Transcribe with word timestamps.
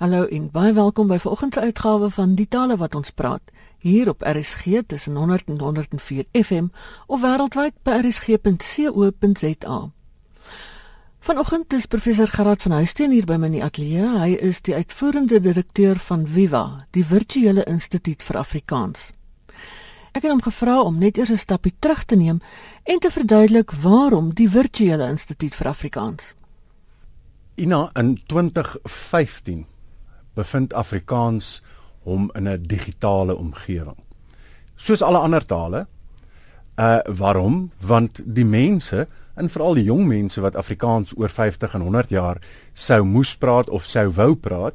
Hallo 0.00 0.24
en 0.24 0.46
baie 0.48 0.72
welkom 0.72 1.10
by 1.12 1.18
vanoggend 1.20 1.54
se 1.54 1.60
uitgawe 1.60 2.06
van 2.10 2.30
Die 2.34 2.46
Tale 2.48 2.76
wat 2.80 2.94
ons 2.96 3.10
praat 3.12 3.50
hier 3.84 4.08
op 4.08 4.22
RSG 4.24 4.80
tussen 4.86 5.16
100 5.16 5.48
en 5.52 5.58
104 5.60 6.24
FM 6.32 6.68
of 7.06 7.20
wêreldwyd 7.20 7.74
by 7.84 7.98
rsg.co.za. 8.00 9.80
Vanoggend 11.18 11.72
is 11.76 11.84
professor 11.86 12.26
Gerard 12.26 12.62
van 12.62 12.72
Huisteen 12.72 13.12
hier 13.12 13.26
by 13.28 13.36
my 13.36 13.50
in 13.50 13.58
die 13.58 13.64
ateljee. 13.64 14.06
Hy 14.22 14.38
is 14.48 14.62
die 14.64 14.74
uitvoerende 14.74 15.40
direkteur 15.40 16.00
van 16.00 16.24
Viva, 16.26 16.86
die 16.96 17.04
virtuele 17.04 17.66
instituut 17.68 18.24
vir 18.24 18.38
Afrikaans. 18.40 19.10
Ek 20.16 20.22
het 20.22 20.30
hom 20.32 20.40
gevra 20.40 20.78
om 20.80 20.96
net 20.96 21.20
eers 21.20 21.34
'n 21.36 21.44
stapie 21.44 21.74
terug 21.78 22.04
te 22.04 22.16
neem 22.16 22.40
en 22.84 22.98
te 22.98 23.10
verduidelik 23.10 23.76
waarom 23.84 24.32
die 24.32 24.48
virtuele 24.48 25.10
instituut 25.12 25.54
vir 25.54 25.68
Afrikaans. 25.68 26.32
Ina 27.60 27.90
in 27.92 28.16
2015 28.26 29.66
bevind 30.40 30.74
Afrikaans 30.74 31.60
hom 32.08 32.30
in 32.34 32.48
'n 32.48 32.66
digitale 32.66 33.36
omgewing. 33.36 33.98
Soos 34.76 35.02
alle 35.02 35.18
ander 35.18 35.46
tale. 35.46 35.86
Uh 36.76 36.98
waarom? 37.04 37.70
Want 37.80 38.20
die 38.24 38.44
mense 38.44 39.06
en 39.34 39.48
veral 39.48 39.74
die 39.74 39.84
jong 39.84 40.06
mense 40.06 40.40
wat 40.40 40.56
Afrikaans 40.56 41.12
oor 41.16 41.28
50 41.28 41.74
en 41.74 41.80
100 41.80 42.08
jaar 42.08 42.40
sou 42.74 43.04
moes 43.04 43.36
praat 43.36 43.68
of 43.70 43.84
sou 43.84 44.08
wou 44.12 44.34
praat, 44.34 44.74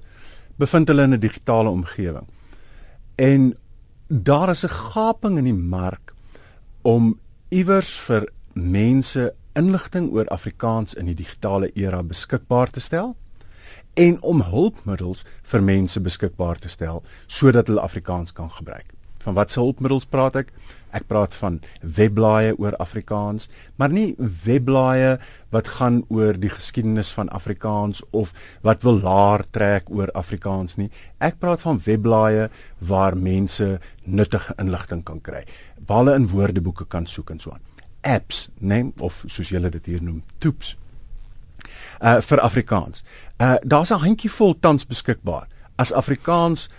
bevind 0.57 0.87
hulle 0.87 1.03
in 1.03 1.13
'n 1.13 1.19
digitale 1.19 1.69
omgewing. 1.69 2.27
En 3.15 3.57
daar 4.07 4.49
is 4.49 4.63
'n 4.63 4.69
gaping 4.69 5.37
in 5.37 5.43
die 5.43 5.53
mark 5.53 6.13
om 6.81 7.19
iewers 7.49 7.99
vir 7.99 8.29
mense 8.53 9.33
inligting 9.53 10.11
oor 10.11 10.27
Afrikaans 10.27 10.93
in 10.93 11.05
die 11.05 11.15
digitale 11.15 11.71
era 11.73 12.03
beskikbaar 12.03 12.69
te 12.69 12.79
stel 12.79 13.15
en 13.95 14.17
om 14.21 14.43
hulpmiddels 14.43 15.23
vir 15.51 15.63
mense 15.63 15.99
beskikbaar 16.03 16.59
te 16.59 16.71
stel 16.71 17.03
sodat 17.27 17.71
hulle 17.71 17.83
Afrikaans 17.83 18.35
kan 18.35 18.51
gebruik. 18.51 18.91
Van 19.25 19.33
watter 19.33 19.63
hulpmiddels 19.63 20.05
praat 20.05 20.35
ek? 20.37 20.51
Ek 20.95 21.07
praat 21.09 21.33
van 21.39 21.57
webblaaie 21.97 22.53
oor 22.61 22.75
Afrikaans, 22.79 23.47
maar 23.79 23.89
nie 23.91 24.13
webblaaie 24.19 25.15
wat 25.55 25.71
gaan 25.79 26.03
oor 26.13 26.37
die 26.39 26.51
geskiedenis 26.53 27.09
van 27.15 27.31
Afrikaans 27.33 28.03
of 28.11 28.35
wat 28.67 28.85
wil 28.85 29.01
laer 29.01 29.43
trek 29.55 29.89
oor 29.89 30.13
Afrikaans 30.13 30.77
nie. 30.77 30.91
Ek 31.17 31.39
praat 31.41 31.65
van 31.65 31.81
webblaaie 31.87 32.49
waar 32.79 33.17
mense 33.17 33.79
nuttige 34.05 34.55
inligting 34.61 35.03
kan 35.07 35.23
kry, 35.25 35.43
waar 35.87 36.03
hulle 36.03 36.19
in 36.21 36.29
woordeboeke 36.31 36.85
kan 36.85 37.09
soek 37.09 37.33
en 37.33 37.41
so 37.41 37.55
aan. 37.55 37.63
Apps, 38.05 38.49
neem 38.61 38.93
of 39.01 39.23
soos 39.25 39.49
julle 39.49 39.73
dit 39.73 39.95
hier 39.95 40.03
noem, 40.05 40.21
toeps 40.37 40.75
uh 42.01 42.21
vir 42.21 42.39
Afrikaans. 42.39 43.03
Uh 43.37 43.55
daar's 43.63 43.91
'n 43.91 43.99
handjievol 43.99 44.59
tans 44.59 44.85
beskikbaar. 44.85 45.47
As 45.75 45.91
Afrikaans 45.93 46.69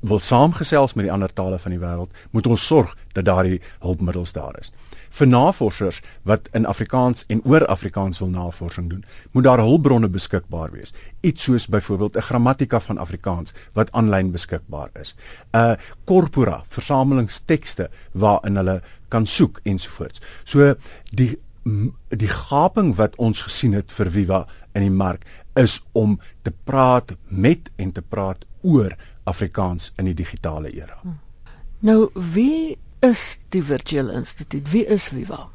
wil 0.00 0.18
saamgesels 0.18 0.94
met 0.94 1.04
die 1.04 1.12
ander 1.12 1.32
tale 1.32 1.58
van 1.58 1.74
die 1.74 1.80
wêreld, 1.80 2.12
moet 2.30 2.46
ons 2.46 2.66
sorg 2.66 2.94
dat 3.12 3.24
daardie 3.24 3.60
hulpmiddels 3.82 4.32
daar 4.32 4.54
is. 4.60 4.70
Vir 5.10 5.26
navorsers 5.26 6.00
wat 6.28 6.48
in 6.52 6.66
Afrikaans 6.68 7.24
en 7.32 7.40
oor 7.44 7.66
Afrikaans 7.66 8.18
wil 8.18 8.28
navorsing 8.28 8.90
doen, 8.90 9.04
moet 9.32 9.44
daar 9.44 9.58
hulpbronne 9.58 10.08
beskikbaar 10.08 10.70
wees. 10.72 10.92
Iets 11.20 11.42
soos 11.42 11.66
byvoorbeeld 11.66 12.16
'n 12.16 12.20
grammatika 12.20 12.80
van 12.80 12.98
Afrikaans 12.98 13.52
wat 13.72 13.92
aanlyn 13.92 14.30
beskikbaar 14.30 14.90
is. 15.00 15.14
'n 15.52 15.58
uh, 15.58 15.74
Corpora, 16.04 16.62
versamelingstekste 16.68 17.90
waarin 18.12 18.56
hulle 18.56 18.82
kan 19.08 19.26
soek 19.26 19.60
ensovoorts. 19.62 20.20
So 20.44 20.74
die 21.10 21.38
die 22.08 22.30
gaping 22.30 22.94
wat 22.96 23.16
ons 23.16 23.42
gesien 23.46 23.76
het 23.76 23.92
vir 23.92 24.10
Viva 24.10 24.40
in 24.74 24.86
die 24.86 24.94
mark 24.94 25.26
is 25.58 25.78
om 25.92 26.18
te 26.46 26.52
praat 26.64 27.16
met 27.28 27.70
en 27.76 27.92
te 27.92 28.02
praat 28.02 28.44
oor 28.62 28.94
Afrikaans 29.28 29.92
in 29.98 30.08
die 30.10 30.16
digitale 30.16 30.70
era. 30.72 30.98
Hm. 31.02 31.16
Nou 31.80 32.10
wie 32.14 32.78
is 33.04 33.38
die 33.54 33.62
Virtual 33.62 34.10
Instituut? 34.10 34.70
Wie 34.72 34.86
is 34.86 35.08
Viva? 35.12 35.46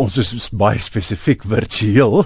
Ons 0.00 0.16
is 0.16 0.46
baie 0.56 0.80
spesifiek 0.80 1.44
virtueel. 1.44 2.22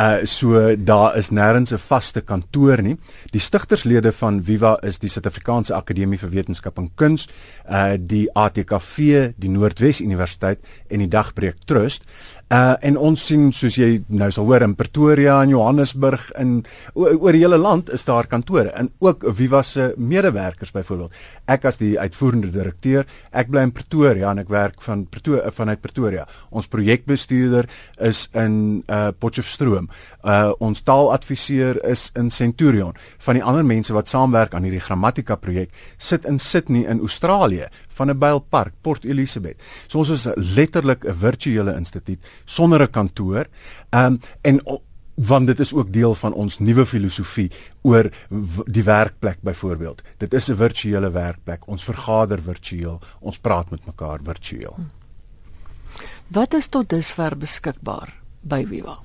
Uh 0.00 0.24
so 0.24 0.74
daar 0.76 1.16
is 1.18 1.30
nêrens 1.30 1.72
'n 1.72 1.78
vaste 1.78 2.20
kantoor 2.20 2.82
nie. 2.82 2.96
Die 3.32 3.40
stigterslede 3.40 4.12
van 4.12 4.42
Viva 4.42 4.78
is 4.82 4.98
die 4.98 5.08
Suid-Afrikaanse 5.08 5.74
Akademie 5.74 6.18
vir 6.18 6.30
Wetenskap 6.30 6.78
en 6.78 6.90
Kuns, 6.94 7.28
uh 7.68 7.96
die 7.98 8.28
ATKV, 8.32 9.32
die 9.36 9.48
Noordwes 9.48 10.00
Universiteit 10.00 10.58
en 10.88 10.98
die 10.98 11.08
Dagbreek 11.08 11.56
Trust. 11.66 12.04
Uh 12.48 12.74
en 12.80 12.96
ons 12.96 13.26
sien 13.26 13.52
soos 13.52 13.76
jy 13.76 14.02
nou 14.08 14.30
sal 14.30 14.44
hoor 14.44 14.62
in 14.62 14.74
Pretoria 14.74 15.42
en 15.42 15.50
Johannesburg 15.50 16.32
in 16.38 16.64
oor 16.94 17.32
die 17.32 17.44
hele 17.44 17.58
land 17.58 17.90
is 17.90 18.04
daar 18.04 18.26
kantore 18.26 18.70
en 18.70 18.90
ook 18.98 19.24
Viva 19.34 19.62
se 19.62 19.94
medewerkers 19.96 20.72
byvoorbeeld. 20.72 21.12
Ek 21.46 21.64
as 21.64 21.76
die 21.76 21.98
uitvoerende 21.98 22.50
direkteur, 22.50 23.06
ek 23.30 23.50
bly 23.50 23.60
in 23.60 23.72
Pretoria 23.72 24.30
en 24.30 24.38
ek 24.38 24.48
werk 24.48 24.80
van 24.80 25.06
Pretoria 25.06 25.50
vanuit 25.50 25.80
Pretoria. 25.80 26.26
Ons 26.50 26.66
projek 26.66 27.06
bestuurder 27.10 27.68
is 27.98 28.28
in 28.38 28.82
uh 28.88 29.10
Potchefstroom. 29.18 29.90
Uh 30.22 30.52
ons 30.62 30.82
taaladviseur 30.86 31.80
is 31.90 32.08
in 32.18 32.30
Centurion. 32.30 32.94
Van 33.18 33.38
die 33.38 33.44
ander 33.44 33.66
mense 33.66 33.94
wat 33.96 34.10
saamwerk 34.10 34.54
aan 34.54 34.66
hierdie 34.68 34.84
grammatika 34.84 35.36
projek 35.40 35.74
sit 35.98 36.24
in 36.24 36.38
Sydney 36.38 36.86
in 36.88 37.00
Australië 37.00 37.68
van 37.98 38.10
'n 38.10 38.18
Bylpark, 38.18 38.74
Port 38.82 39.04
Elizabeth. 39.04 39.60
So 39.88 39.98
ons 39.98 40.10
is 40.10 40.28
letterlik 40.36 41.04
'n 41.04 41.14
virtuele 41.14 41.76
instituut 41.76 42.20
sonder 42.44 42.82
'n 42.82 42.90
kantoor. 42.90 43.46
Um 43.90 44.20
en 44.42 44.60
want 45.26 45.46
dit 45.46 45.60
is 45.60 45.72
ook 45.74 45.92
deel 45.92 46.14
van 46.14 46.32
ons 46.32 46.58
nuwe 46.58 46.86
filosofie 46.86 47.50
oor 47.82 48.08
die 48.66 48.84
werkplek 48.84 49.42
byvoorbeeld. 49.42 50.02
Dit 50.18 50.34
is 50.34 50.48
'n 50.48 50.56
virtuele 50.56 51.10
werkplek. 51.10 51.66
Ons 51.68 51.84
vergader 51.84 52.42
virtueel, 52.42 53.00
ons 53.20 53.38
praat 53.38 53.70
met 53.70 53.86
mekaar 53.86 54.20
virtueel. 54.22 54.74
Hmm. 54.76 54.99
Wat 56.30 56.54
is 56.54 56.68
tot 56.70 56.86
dusver 56.92 57.34
beskikbaar 57.34 58.12
by 58.46 58.60
Viva? 58.62 59.00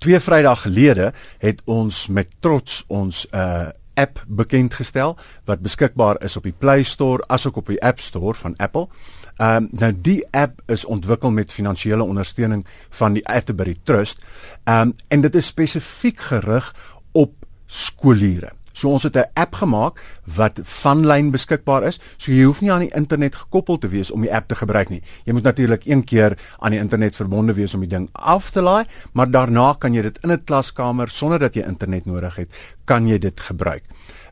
Twee 0.00 0.16
Vrydae 0.16 0.56
gelede 0.56 1.10
het 1.42 1.60
ons 1.68 2.06
met 2.08 2.30
trots 2.40 2.80
ons 2.88 3.26
uh 3.36 3.68
app 4.00 4.22
bekend 4.24 4.72
gestel 4.72 5.10
wat 5.44 5.60
beskikbaar 5.60 6.16
is 6.24 6.38
op 6.38 6.46
die 6.48 6.54
Play 6.56 6.86
Store 6.88 7.20
asook 7.28 7.58
op 7.60 7.66
die 7.68 7.76
App 7.84 8.00
Store 8.00 8.32
van 8.38 8.54
Apple. 8.56 8.86
Ehm 9.36 9.66
um, 9.66 9.68
nou 9.76 9.90
die 9.92 10.22
app 10.32 10.62
is 10.72 10.86
ontwikkel 10.88 11.34
met 11.36 11.52
finansiële 11.52 12.06
ondersteuning 12.06 12.64
van 12.88 13.18
die 13.18 13.26
Atterbury 13.28 13.76
Trust. 13.84 14.24
Ehm 14.64 14.88
um, 14.88 14.96
en 15.08 15.20
dit 15.20 15.34
is 15.34 15.52
spesifiek 15.52 16.20
gerig 16.30 16.72
op 17.12 17.34
skooliere. 17.66 18.52
So 18.80 18.88
ons 18.88 19.04
het 19.04 19.16
'n 19.16 19.28
app 19.34 19.54
gemaak 19.60 20.00
wat 20.36 20.60
vanlyn 20.62 21.30
beskikbaar 21.30 21.84
is. 21.84 22.00
So 22.16 22.32
jy 22.32 22.44
hoef 22.44 22.60
nie 22.60 22.72
aan 22.72 22.86
die 22.86 22.94
internet 22.94 23.34
gekoppel 23.34 23.78
te 23.78 23.88
wees 23.88 24.10
om 24.10 24.22
die 24.22 24.34
app 24.34 24.48
te 24.48 24.54
gebruik 24.54 24.88
nie. 24.88 25.02
Jy 25.24 25.32
moet 25.32 25.42
natuurlik 25.42 25.84
een 25.84 26.04
keer 26.04 26.38
aan 26.58 26.70
die 26.70 26.80
internet 26.80 27.16
verbonde 27.16 27.52
wees 27.52 27.74
om 27.74 27.80
die 27.80 27.88
ding 27.88 28.08
af 28.12 28.50
te 28.50 28.60
laai, 28.60 28.84
maar 29.12 29.30
daarna 29.30 29.74
kan 29.78 29.94
jy 29.94 30.02
dit 30.02 30.18
in 30.22 30.32
'n 30.32 30.44
klaskamer 30.44 31.08
sonder 31.10 31.38
dat 31.38 31.54
jy 31.54 31.62
internet 31.62 32.06
nodig 32.06 32.36
het, 32.36 32.50
kan 32.84 33.06
jy 33.06 33.18
dit 33.18 33.40
gebruik. 33.40 33.84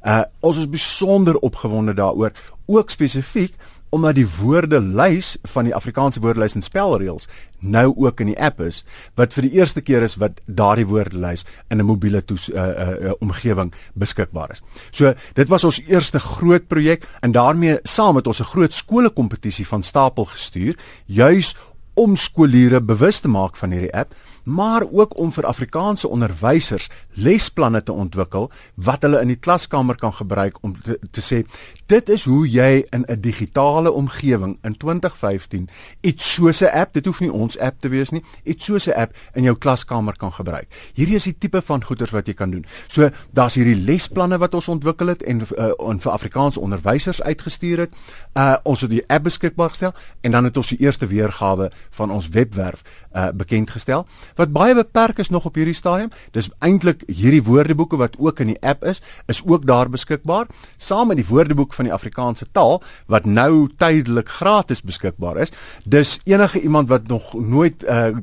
Uh 0.05 0.23
ons 0.41 0.57
is 0.57 0.69
besonder 0.69 1.37
opgewonde 1.37 1.95
daaroor, 1.95 2.33
ook 2.67 2.91
spesifiek 2.91 3.55
omdat 3.91 4.15
die 4.19 4.27
woordelys 4.29 5.37
van 5.43 5.65
die 5.65 5.75
Afrikaanse 5.75 6.21
woordelys 6.21 6.55
en 6.55 6.63
spelreëls 6.63 7.29
nou 7.61 7.95
ook 7.97 8.21
in 8.21 8.33
die 8.33 8.39
app 8.39 8.61
is 8.61 8.83
wat 9.19 9.35
vir 9.35 9.49
die 9.49 9.59
eerste 9.59 9.81
keer 9.81 10.05
is 10.07 10.19
wat 10.21 10.43
daardie 10.47 10.87
woordelys 10.87 11.45
in 11.71 11.79
'n 11.79 11.87
mobiele 11.87 12.23
toes, 12.25 12.49
uh, 12.49 12.55
uh, 12.55 12.89
uh, 12.89 13.13
omgewing 13.21 13.73
beskikbaar 13.95 14.51
is. 14.51 14.63
So 14.91 15.15
dit 15.35 15.49
was 15.49 15.65
ons 15.65 15.81
eerste 15.87 16.21
groot 16.21 16.69
projek 16.69 17.05
en 17.21 17.33
daarmee 17.33 17.79
saam 17.83 18.17
het 18.17 18.27
ons 18.27 18.41
'n 18.41 18.53
groot 18.53 18.73
skoolkompetisie 18.73 19.67
van 19.67 19.83
stapel 19.83 20.25
gestuur 20.25 20.77
juis 21.07 21.57
om 21.95 22.17
skooliere 22.17 22.81
bewus 22.81 23.21
te 23.21 23.29
maak 23.29 23.57
van 23.57 23.71
hierdie 23.71 23.95
app 23.95 24.15
maar 24.49 24.83
ook 24.91 25.17
om 25.19 25.33
vir 25.33 25.47
Afrikaanse 25.47 26.09
onderwysers 26.09 26.89
lesplanne 27.13 27.83
te 27.83 27.93
ontwikkel 27.93 28.51
wat 28.75 29.03
hulle 29.05 29.21
in 29.21 29.29
die 29.35 29.41
klaskamer 29.41 29.97
kan 30.01 30.15
gebruik 30.17 30.57
om 30.65 30.73
te, 30.83 30.97
te 31.11 31.25
sê 31.25 31.43
dit 31.87 32.09
is 32.09 32.25
hoe 32.25 32.47
jy 32.49 32.87
in 32.91 33.05
'n 33.05 33.21
digitale 33.21 33.93
omgewing 33.93 34.59
in 34.63 34.77
2015 34.77 35.69
iets 36.01 36.33
soos 36.35 36.61
'n 36.63 36.73
app, 36.73 36.93
dit 36.93 37.05
hoef 37.05 37.21
nie 37.21 37.33
ons 37.33 37.59
app 37.59 37.81
te 37.81 37.89
wees 37.89 38.11
nie, 38.11 38.25
iets 38.45 38.65
soos 38.65 38.87
'n 38.87 38.97
app 38.97 39.17
in 39.35 39.43
jou 39.43 39.57
klaskamer 39.57 40.17
kan 40.17 40.33
gebruik. 40.33 40.67
Hierdie 40.95 41.17
is 41.17 41.25
die 41.25 41.39
tipe 41.39 41.63
van 41.63 41.85
goeders 41.85 42.11
wat 42.11 42.27
jy 42.27 42.35
kan 42.35 42.51
doen. 42.51 42.65
So 42.87 43.11
daar's 43.33 43.55
hierdie 43.55 43.85
lesplanne 43.85 44.39
wat 44.39 44.55
ons 44.55 44.69
ontwikkel 44.69 45.07
het 45.07 45.23
en 45.23 45.41
uh, 45.59 45.71
en 45.89 46.01
vir 46.01 46.13
Afrikaanse 46.13 46.61
onderwysers 46.61 47.23
uitgestuur 47.23 47.79
het. 47.79 47.93
Uh 48.35 48.57
ons 48.63 48.81
het 48.81 48.91
die 48.91 49.05
app 49.07 49.25
beskikbaar 49.25 49.69
gestel 49.69 49.93
en 50.21 50.31
dan 50.31 50.45
het 50.45 50.57
ons 50.57 50.69
die 50.69 50.79
eerste 50.79 51.07
weergawe 51.07 51.71
van 51.91 52.11
ons 52.11 52.29
webwerf 52.29 52.83
uh 53.15 53.29
bekend 53.35 53.71
gestel 53.71 54.07
wat 54.39 54.55
baie 54.55 54.75
beperk 54.79 55.19
is 55.19 55.33
nog 55.35 55.49
op 55.49 55.59
hierdie 55.59 55.77
stadium. 55.77 56.11
Dis 56.37 56.51
eintlik 56.65 57.05
hierdie 57.07 57.43
woordeboeke 57.45 57.99
wat 58.01 58.17
ook 58.19 58.41
in 58.45 58.53
die 58.55 58.61
app 58.63 58.85
is, 58.87 59.03
is 59.27 59.43
ook 59.47 59.67
daar 59.67 59.91
beskikbaar, 59.91 60.47
saam 60.77 61.11
met 61.13 61.21
die 61.21 61.27
woordeboek 61.29 61.75
van 61.75 61.89
die 61.89 61.95
Afrikaanse 61.95 62.47
taal 62.53 62.81
wat 63.07 63.27
nou 63.27 63.69
tydelik 63.77 64.29
gratis 64.39 64.83
beskikbaar 64.83 65.43
is. 65.45 65.53
Dis 65.85 66.19
enige 66.25 66.61
iemand 66.61 66.89
wat 66.89 67.09
nog 67.09 67.35
nooit 67.35 67.85
uh, 67.85 68.15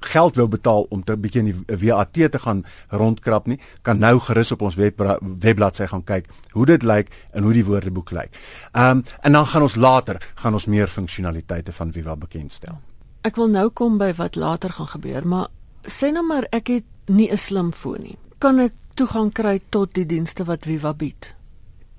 geld 0.00 0.36
wou 0.36 0.48
betaal 0.48 0.86
om 0.90 1.04
te 1.04 1.16
bietjie 1.16 1.44
in 1.44 1.52
die 1.52 1.78
WAT 1.86 2.12
te 2.12 2.38
gaan 2.38 2.64
rondkrap 2.88 3.46
nie, 3.46 3.60
kan 3.82 3.98
nou 3.98 4.18
gerus 4.20 4.52
op 4.52 4.62
ons 4.62 4.78
web 4.80 5.00
webbladsy 5.20 5.86
gaan 5.86 6.04
kyk 6.04 6.28
hoe 6.52 6.66
dit 6.66 6.82
lyk 6.82 7.10
en 7.32 7.46
hoe 7.46 7.54
die 7.54 7.64
woordeboek 7.64 8.10
lyk. 8.16 8.36
Ehm 8.72 9.00
um, 9.00 9.04
en 9.20 9.32
dan 9.32 9.46
gaan 9.46 9.62
ons 9.62 9.76
later 9.76 10.18
gaan 10.34 10.52
ons 10.52 10.66
meer 10.66 10.88
funksionaliteite 10.88 11.72
van 11.72 11.92
Viva 11.92 12.16
bekendstel. 12.16 12.80
Ek 13.22 13.36
wil 13.36 13.50
nou 13.52 13.68
kom 13.68 13.98
by 14.00 14.12
wat 14.16 14.36
later 14.36 14.72
gaan 14.72 14.88
gebeur, 14.88 15.26
maar 15.26 15.48
sê 15.84 16.12
nou 16.12 16.24
maar 16.26 16.46
ek 16.52 16.68
het 16.68 16.84
nie 17.08 17.30
'n 17.30 17.36
slimfoon 17.36 18.02
nie. 18.02 18.18
Kan 18.38 18.58
ek 18.58 18.72
toegang 18.94 19.32
kry 19.32 19.60
tot 19.70 19.94
die 19.94 20.06
dienste 20.06 20.44
wat 20.44 20.64
Viva 20.64 20.92
bied? 20.94 21.34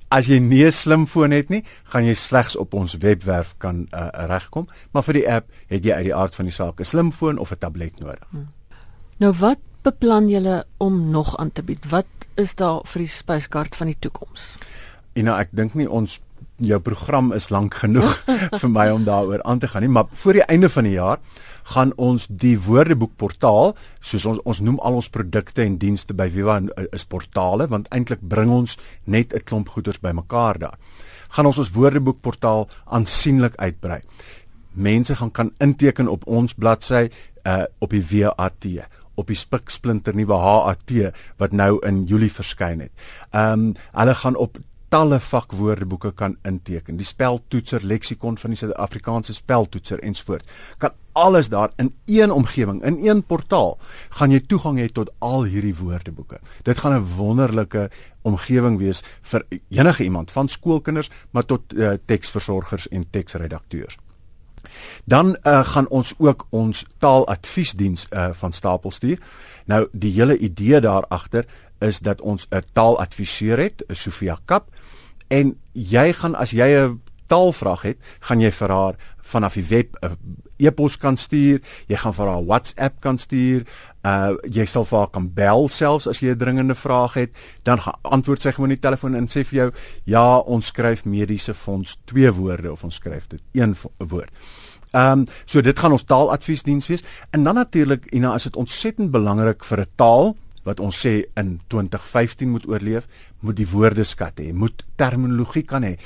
As 0.09 0.27
jy 0.27 0.39
nie 0.39 0.65
'n 0.65 0.71
slimfoon 0.71 1.31
het 1.31 1.49
nie, 1.49 1.63
gaan 1.83 2.05
jy 2.05 2.13
slegs 2.13 2.55
op 2.55 2.73
ons 2.73 2.93
webwerf 2.93 3.55
kan 3.57 3.87
uh, 3.93 4.09
regkom, 4.27 4.67
maar 4.91 5.03
vir 5.03 5.13
die 5.13 5.27
app 5.29 5.49
het 5.67 5.85
jy 5.85 5.93
uit 5.93 6.03
die 6.03 6.15
aard 6.15 6.35
van 6.35 6.45
die 6.45 6.53
saak 6.53 6.79
'n 6.79 6.83
slimfoon 6.83 7.37
of 7.37 7.51
'n 7.51 7.57
tablet 7.57 7.99
nodig. 7.99 8.27
Hmm. 8.29 8.47
Nou 9.17 9.33
wat 9.33 9.59
beplan 9.83 10.29
julle 10.29 10.65
om 10.77 11.09
nog 11.09 11.37
aan 11.37 11.51
te 11.51 11.63
bied? 11.63 11.89
Wat 11.89 12.05
is 12.35 12.55
daar 12.55 12.81
vir 12.85 12.99
die 12.99 13.07
spyskaart 13.07 13.75
van 13.75 13.87
die 13.87 13.97
toekoms? 13.99 14.57
En 15.13 15.23
nou 15.23 15.39
ek 15.39 15.49
dink 15.51 15.73
nie 15.73 15.89
ons 15.89 16.19
jou 16.61 16.79
program 16.79 17.31
is 17.33 17.49
lank 17.49 17.75
genoeg 17.83 18.17
vir 18.61 18.69
my 18.69 18.89
om 18.93 19.05
daaroor 19.07 19.43
aan 19.43 19.59
te 19.59 19.67
gaan 19.67 19.85
nie, 19.85 19.91
maar 19.91 20.09
voor 20.11 20.39
die 20.39 20.45
einde 20.47 20.69
van 20.69 20.87
die 20.87 20.95
jaar 20.95 21.19
gaan 21.73 21.93
ons 22.01 22.27
die 22.27 22.55
woordeboekportaal, 22.59 23.75
soos 24.01 24.25
ons 24.25 24.41
ons 24.45 24.61
noem 24.65 24.79
al 24.81 24.97
ons 24.99 25.09
produkte 25.13 25.63
en 25.63 25.77
dienste 25.81 26.15
by 26.17 26.29
Viva 26.33 26.57
eh, 26.61 26.87
is 26.95 27.05
portale 27.05 27.67
want 27.71 27.89
eintlik 27.93 28.21
bring 28.21 28.51
ons 28.51 28.77
net 29.05 29.33
'n 29.33 29.45
klomp 29.45 29.69
goeders 29.69 30.01
bymekaar 30.01 30.59
daar. 30.59 30.77
Gaan 31.29 31.45
ons 31.45 31.57
ons 31.57 31.71
woordeboekportaal 31.71 32.67
aansienlik 32.85 33.55
uitbrei. 33.55 34.01
Mense 34.73 35.15
gaan 35.15 35.31
kan 35.31 35.51
inteken 35.59 36.07
op 36.07 36.27
ons 36.27 36.53
bladsy 36.53 37.09
uh 37.45 37.65
op 37.79 37.89
die 37.89 38.05
WAT 38.11 38.65
op 39.15 39.27
die 39.27 39.35
spiksplinter 39.35 40.15
nuwe 40.15 40.37
HAT 40.37 40.91
wat 41.37 41.51
nou 41.51 41.79
in 41.87 42.05
Julie 42.09 42.31
verskyn 42.31 42.79
het. 42.87 42.91
Ehm 43.31 43.53
um, 43.53 43.73
hulle 43.91 44.15
gaan 44.15 44.35
op 44.35 44.57
talle 44.91 45.19
vakwoordeboeke 45.23 46.11
kan 46.19 46.35
inteken. 46.47 46.97
Die 46.99 47.07
speltoetser, 47.07 47.83
leksikon 47.85 48.37
van 48.37 48.51
die 48.51 48.59
Suid-Afrikaanse 48.59 49.33
speltoetser 49.37 50.03
ensvoort. 50.03 50.49
Kan 50.83 50.97
alles 51.15 51.49
daar 51.51 51.71
in 51.79 51.93
een 52.05 52.31
omgewing, 52.31 52.83
in 52.83 52.99
een 53.07 53.23
portaal, 53.23 53.77
gaan 54.09 54.31
jy 54.31 54.41
toegang 54.47 54.79
hê 54.79 54.87
tot 54.91 55.11
al 55.19 55.47
hierdie 55.47 55.75
woordeboeke. 55.75 56.39
Dit 56.67 56.83
gaan 56.83 56.95
'n 56.99 57.07
wonderlike 57.15 57.89
omgewing 58.21 58.77
wees 58.77 59.03
vir 59.21 59.45
enige 59.69 60.03
iemand 60.03 60.31
van 60.31 60.47
skoolkinders 60.47 61.09
maar 61.31 61.45
tot 61.45 61.73
uh, 61.73 61.93
teksversorgers 62.05 62.87
en 62.87 63.09
teksredakteurs. 63.09 63.97
Dan 65.05 65.37
uh, 65.43 65.65
gaan 65.65 65.87
ons 65.87 66.13
ook 66.17 66.45
ons 66.49 66.85
taaladviesdiens 66.97 68.07
uh, 68.09 68.29
van 68.33 68.51
stapel 68.51 68.91
stuur. 68.91 69.19
Nou 69.65 69.87
die 69.91 70.11
hele 70.11 70.37
idee 70.37 70.79
daar 70.79 71.05
agter 71.07 71.45
is 71.81 71.99
dat 71.99 72.21
ons 72.21 72.47
'n 72.49 72.63
taaladviseur 72.73 73.57
het, 73.57 73.83
Sofia 73.89 74.39
Kap, 74.45 74.69
en 75.27 75.55
jy 75.73 76.13
gaan 76.13 76.35
as 76.35 76.51
jy 76.51 76.69
'n 76.75 77.01
taalvraag 77.27 77.81
het, 77.81 77.97
gaan 78.19 78.39
jy 78.39 78.51
vir 78.51 78.69
haar 78.69 78.95
vanaf 79.21 79.53
die 79.53 79.67
web 79.69 79.97
'n 80.01 80.17
e-pos 80.57 80.97
kan 80.97 81.17
stuur, 81.17 81.61
jy 81.87 81.97
gaan 81.97 82.13
vir 82.13 82.27
haar 82.27 82.45
WhatsApp 82.45 82.99
kan 83.01 83.17
stuur, 83.17 83.65
uh 84.05 84.33
jy 84.49 84.65
sal 84.65 84.85
vir 84.85 84.99
haar 84.99 85.09
kan 85.09 85.29
bel 85.33 85.69
selfs 85.69 86.07
as 86.07 86.19
jy 86.19 86.31
'n 86.31 86.37
dringende 86.37 86.75
vraag 86.75 87.13
het, 87.13 87.31
dan 87.63 87.79
antwoord 88.01 88.41
sy 88.41 88.51
gewoon 88.51 88.69
die 88.69 88.79
telefoon 88.79 89.15
en 89.15 89.27
sê 89.27 89.43
vir 89.43 89.57
jou, 89.57 89.71
ja, 90.03 90.37
ons 90.37 90.65
skryf 90.65 91.05
mediese 91.05 91.53
fonds 91.53 91.97
twee 92.05 92.31
woorde 92.31 92.71
of 92.71 92.83
ons 92.83 92.95
skryf 92.95 93.27
dit 93.27 93.41
een 93.53 93.75
woord. 93.97 94.29
Ehm 94.91 95.19
um, 95.19 95.27
so 95.45 95.61
dit 95.61 95.79
gaan 95.79 95.91
ons 95.91 96.03
taaladviesdiens 96.03 96.87
wees 96.87 97.03
en 97.31 97.43
dan 97.43 97.55
natuurlik 97.55 98.05
Ina 98.13 98.35
is 98.35 98.43
dit 98.43 98.55
ontsettend 98.55 99.11
belangrik 99.11 99.63
vir 99.63 99.79
'n 99.79 99.91
taal 99.95 100.35
wat 100.63 100.79
ons 100.79 101.05
sê 101.05 101.25
in 101.39 101.59
2015 101.67 102.49
moet 102.49 102.67
oorleef, 102.67 103.07
moet 103.39 103.55
die 103.55 103.67
woordeskat 103.67 104.39
hê, 104.39 104.51
moet 104.53 104.85
terminologie 104.95 105.63
kan 105.63 105.83
hê. 105.83 105.97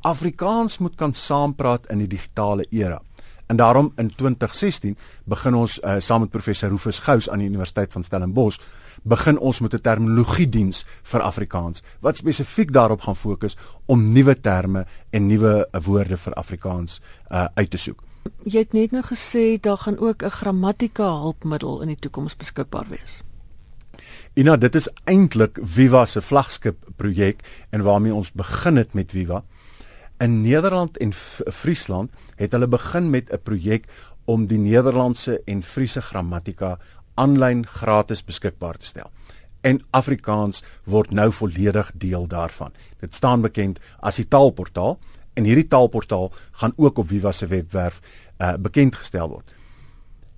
Afrikaans 0.00 0.78
moet 0.78 0.96
kan 0.96 1.14
saampraat 1.14 1.90
in 1.92 1.98
die 1.98 2.08
digitale 2.08 2.64
era. 2.70 3.00
En 3.50 3.56
daarom 3.56 3.92
in 3.96 4.14
2016 4.14 4.96
begin 5.24 5.54
ons 5.54 5.78
uh, 5.82 5.96
saam 5.98 6.20
met 6.20 6.30
professor 6.30 6.70
Rufus 6.70 6.98
Gous 7.02 7.26
aan 7.30 7.42
die 7.42 7.48
Universiteit 7.50 7.92
van 7.92 8.04
Stellenbosch 8.06 8.60
begin 9.02 9.38
ons 9.38 9.60
met 9.60 9.74
'n 9.74 9.80
terminologiediens 9.80 10.84
vir 11.02 11.20
Afrikaans 11.20 11.82
wat 12.00 12.16
spesifiek 12.16 12.72
daarop 12.72 13.00
gaan 13.00 13.16
fokus 13.16 13.56
om 13.86 14.12
nuwe 14.12 14.40
terme 14.40 14.86
en 15.10 15.26
nuwe 15.26 15.66
uh, 15.72 15.80
woorde 15.82 16.16
vir 16.16 16.34
Afrikaans 16.34 17.00
uh, 17.30 17.44
uit 17.54 17.70
te 17.70 17.76
soek. 17.76 18.02
Jy 18.44 18.58
het 18.58 18.72
net 18.72 18.90
nou 18.90 19.02
gesê 19.02 19.60
daar 19.60 19.78
gaan 19.78 19.98
ook 19.98 20.22
'n 20.22 20.30
grammatika 20.30 21.04
hulpmiddel 21.04 21.82
in 21.82 21.88
die 21.88 21.98
toekoms 21.98 22.36
beskikbaar 22.36 22.86
wees. 22.88 23.22
Ina, 24.34 24.56
dit 24.56 24.74
is 24.74 24.88
eintlik 25.04 25.58
Viva 25.62 26.04
se 26.06 26.20
vlaggenskap 26.20 26.76
projek 26.96 27.42
en 27.70 27.82
waarmee 27.82 28.14
ons 28.14 28.32
begin 28.32 28.76
het 28.76 28.94
met 28.94 29.12
Viva. 29.12 29.42
In 30.20 30.42
Nederland 30.42 30.98
en 30.98 31.12
Friesland 31.52 32.10
het 32.36 32.52
hulle 32.52 32.68
begin 32.68 33.10
met 33.10 33.32
'n 33.32 33.42
projek 33.42 33.86
om 34.24 34.46
die 34.46 34.58
Nederlandse 34.58 35.40
en 35.44 35.62
Friese 35.62 36.00
grammatika 36.00 36.78
aanlyn 37.14 37.66
gratis 37.66 38.24
beskikbaar 38.24 38.76
te 38.78 38.86
stel. 38.86 39.10
En 39.60 39.80
Afrikaans 39.90 40.62
word 40.84 41.10
nou 41.10 41.32
volledig 41.32 41.92
deel 41.94 42.26
daarvan. 42.26 42.72
Dit 43.00 43.14
staan 43.14 43.40
bekend 43.40 43.78
as 44.00 44.16
die 44.16 44.28
taalportaal 44.28 44.98
en 45.34 45.44
hierdie 45.44 45.66
taalportaal 45.66 46.32
gaan 46.62 46.72
ook 46.76 46.98
op 46.98 47.08
Viva 47.08 47.32
se 47.32 47.46
webwerf 47.46 48.00
uh, 48.38 48.54
bekend 48.54 48.96
gestel 48.96 49.28
word. 49.28 49.52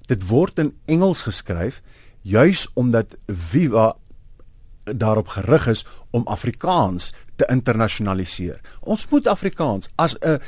Dit 0.07 0.27
word 0.29 0.59
in 0.59 0.75
Engels 0.85 1.23
geskryf 1.23 1.83
juis 2.23 2.69
omdat 2.75 3.17
Viva 3.27 3.97
daarop 4.85 5.29
gerig 5.29 5.67
is 5.67 5.87
om 6.11 6.27
Afrikaans 6.27 7.13
te 7.37 7.47
internasionaliseer. 7.51 8.61
Ons 8.81 9.09
moet 9.09 9.27
Afrikaans 9.27 9.91
as 9.95 10.17
'n 10.21 10.39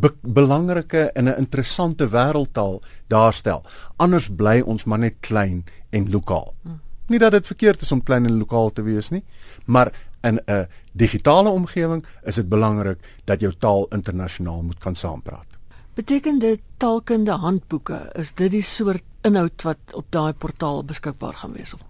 be 0.00 0.14
belangrike 0.20 1.10
en 1.14 1.24
'n 1.24 1.38
interessante 1.38 2.08
wêreldtaal 2.08 2.82
daarstel. 3.06 3.64
Anders 3.96 4.28
bly 4.28 4.60
ons 4.60 4.84
maar 4.84 4.98
net 4.98 5.14
klein 5.20 5.64
en 5.90 6.10
lokaal. 6.10 6.54
Hmm. 6.62 6.80
Nie 7.06 7.18
dat 7.18 7.32
dit 7.32 7.46
verkeerd 7.46 7.80
is 7.80 7.92
om 7.92 8.02
klein 8.02 8.24
en 8.24 8.38
lokaal 8.38 8.72
te 8.72 8.82
wees 8.82 9.08
nie, 9.08 9.24
maar 9.64 9.92
in 10.22 10.40
'n 10.46 10.68
digitale 10.92 11.48
omgewing 11.48 12.06
is 12.22 12.34
dit 12.34 12.48
belangrik 12.48 12.98
dat 13.24 13.40
jou 13.40 13.54
taal 13.58 13.86
internasionaal 13.88 14.62
moet 14.62 14.78
kan 14.78 14.94
saampraat. 14.94 15.53
Beteken 15.94 16.38
dit 16.38 16.60
taalkunde 16.76 17.36
handboeke? 17.38 18.10
Is 18.18 18.32
dit 18.34 18.50
die 18.50 18.62
soort 18.62 19.04
inhoud 19.22 19.62
wat 19.62 19.78
op 19.94 20.06
daai 20.10 20.32
portaal 20.32 20.82
beskikbaar 20.84 21.34
gaan 21.34 21.52
wees 21.52 21.74
of 21.74 21.84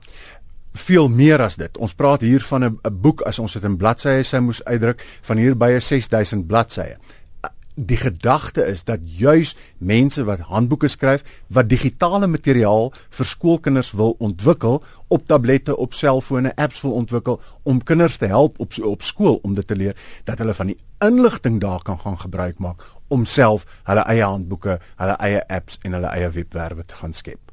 veel 0.74 1.08
meer 1.08 1.38
as 1.42 1.54
dit. 1.56 1.76
Ons 1.78 1.94
praat 1.94 2.20
hier 2.20 2.42
van 2.42 2.64
'n 2.64 2.78
boek 2.92 3.20
as 3.22 3.38
ons 3.38 3.52
dit 3.52 3.64
in 3.64 3.76
bladsye 3.76 4.22
sou 4.22 4.42
moes 4.42 4.64
uitdruk. 4.64 5.00
Van 5.22 5.36
hier 5.36 5.56
by 5.56 5.70
'n 5.70 5.80
6000 5.80 6.46
bladsye 6.46 6.96
die 7.74 7.96
gedagte 7.96 8.62
is 8.62 8.84
dat 8.84 9.00
juis 9.04 9.56
mense 9.78 10.24
wat 10.24 10.46
handboeke 10.50 10.88
skryf 10.88 11.24
wat 11.46 11.68
digitale 11.68 12.26
materiaal 12.26 12.92
vir 12.94 13.26
skoolkinders 13.26 13.90
wil 13.98 14.14
ontwikkel 14.18 14.82
op 15.08 15.26
tablette, 15.26 15.76
op 15.76 15.94
selfone, 15.94 16.54
apps 16.56 16.80
wil 16.82 16.92
ontwikkel 16.92 17.40
om 17.62 17.82
kinders 17.82 18.16
te 18.16 18.30
help 18.30 18.60
op 18.60 18.72
op 18.82 19.02
skool 19.02 19.40
om 19.42 19.54
dit 19.54 19.66
te 19.66 19.76
leer 19.76 19.96
dat 20.24 20.38
hulle 20.38 20.54
van 20.54 20.70
die 20.70 20.78
inligting 21.04 21.60
daar 21.60 21.82
kan 21.82 21.98
gaan 21.98 22.18
gebruik 22.18 22.58
maak 22.58 22.82
om 23.08 23.24
self 23.24 23.66
hulle 23.84 24.06
eie 24.08 24.24
handboeke, 24.24 24.78
hulle 24.96 25.18
eie 25.18 25.42
apps 25.48 25.78
en 25.82 25.92
hulle 25.92 26.10
eie 26.14 26.30
webwerwe 26.30 26.86
te 26.86 26.94
gaan 26.94 27.12
skep. 27.12 27.52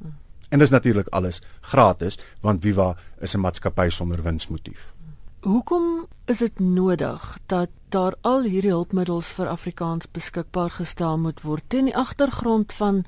En 0.49 0.59
dis 0.59 0.69
natuurlik 0.69 1.07
alles 1.07 1.41
gratis 1.61 2.19
want 2.41 2.61
Viva 2.61 2.95
is 3.19 3.33
'n 3.35 3.39
maatskappy 3.39 3.89
sonder 3.89 4.23
winsmotief. 4.23 4.93
Hoekom 5.41 6.05
is 6.29 6.37
dit 6.37 6.59
nodig 6.59 7.37
dat 7.49 7.69
daar 7.89 8.13
al 8.21 8.43
hierdie 8.45 8.69
hulpmiddels 8.69 9.25
vir 9.33 9.47
Afrikaans 9.49 10.05
beskikbaar 10.13 10.69
gestel 10.75 11.17
moet 11.17 11.39
word 11.41 11.65
teen 11.73 11.87
die 11.89 11.95
agtergrond 11.97 12.73
van 12.77 12.99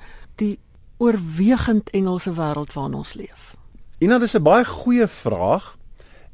die 0.42 0.58
oorwegend 0.98 1.92
Engelse 1.94 2.32
wêreld 2.34 2.74
waarin 2.74 2.96
ons 2.98 3.14
leef? 3.14 3.54
Ina, 4.02 4.18
dis 4.18 4.34
'n 4.34 4.42
baie 4.42 4.64
goeie 4.64 5.06
vraag 5.06 5.76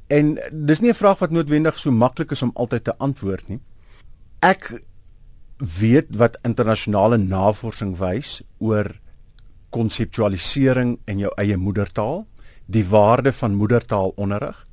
en 0.09 0.39
dis 0.53 0.81
nie 0.81 0.89
'n 0.89 1.01
vraag 1.03 1.19
wat 1.19 1.31
noodwendig 1.31 1.79
so 1.79 1.91
maklik 1.91 2.31
is 2.31 2.43
om 2.43 2.53
altyd 2.55 2.85
te 2.85 2.97
antwoord 2.99 3.49
nie. 3.49 3.61
Ek 4.41 4.81
weet 5.59 6.17
wat 6.17 6.39
internasionale 6.43 7.19
navorsing 7.19 7.99
wys 7.99 8.43
oor 8.59 8.97
konseptualisering 9.71 10.99
in 11.05 11.19
jou 11.19 11.33
eie 11.37 11.57
moedertaal, 11.57 12.27
die 12.67 12.87
waarde 12.89 13.33
van 13.33 13.55
moedertaalonderrig 13.55 14.67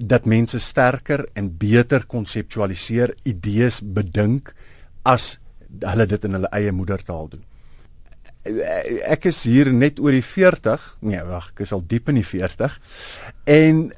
dat 0.00 0.24
mense 0.24 0.58
sterker 0.58 1.26
en 1.36 1.50
beter 1.60 2.06
konseptualiseer, 2.08 3.14
idees 3.28 3.80
bedink 3.84 4.54
as 5.02 5.38
hulle 5.84 6.06
dit 6.08 6.24
in 6.24 6.38
hulle 6.38 6.50
eie 6.56 6.72
moedertaal 6.72 7.28
doen. 7.28 7.44
ek 9.04 9.26
is 9.28 9.42
hier 9.44 9.68
net 9.72 9.98
oor 10.00 10.14
die 10.16 10.24
40. 10.24 10.84
Nee, 11.04 11.20
wag, 11.28 11.50
ek 11.52 11.64
is 11.66 11.72
al 11.76 11.82
diep 11.86 12.08
in 12.08 12.16
die 12.20 12.26
40. 12.26 12.78
En 13.44 13.90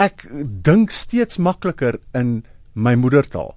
ek 0.00 0.24
dink 0.64 0.90
steeds 0.90 1.36
makliker 1.36 1.98
in 2.16 2.42
my 2.72 2.94
moedertaal. 2.96 3.52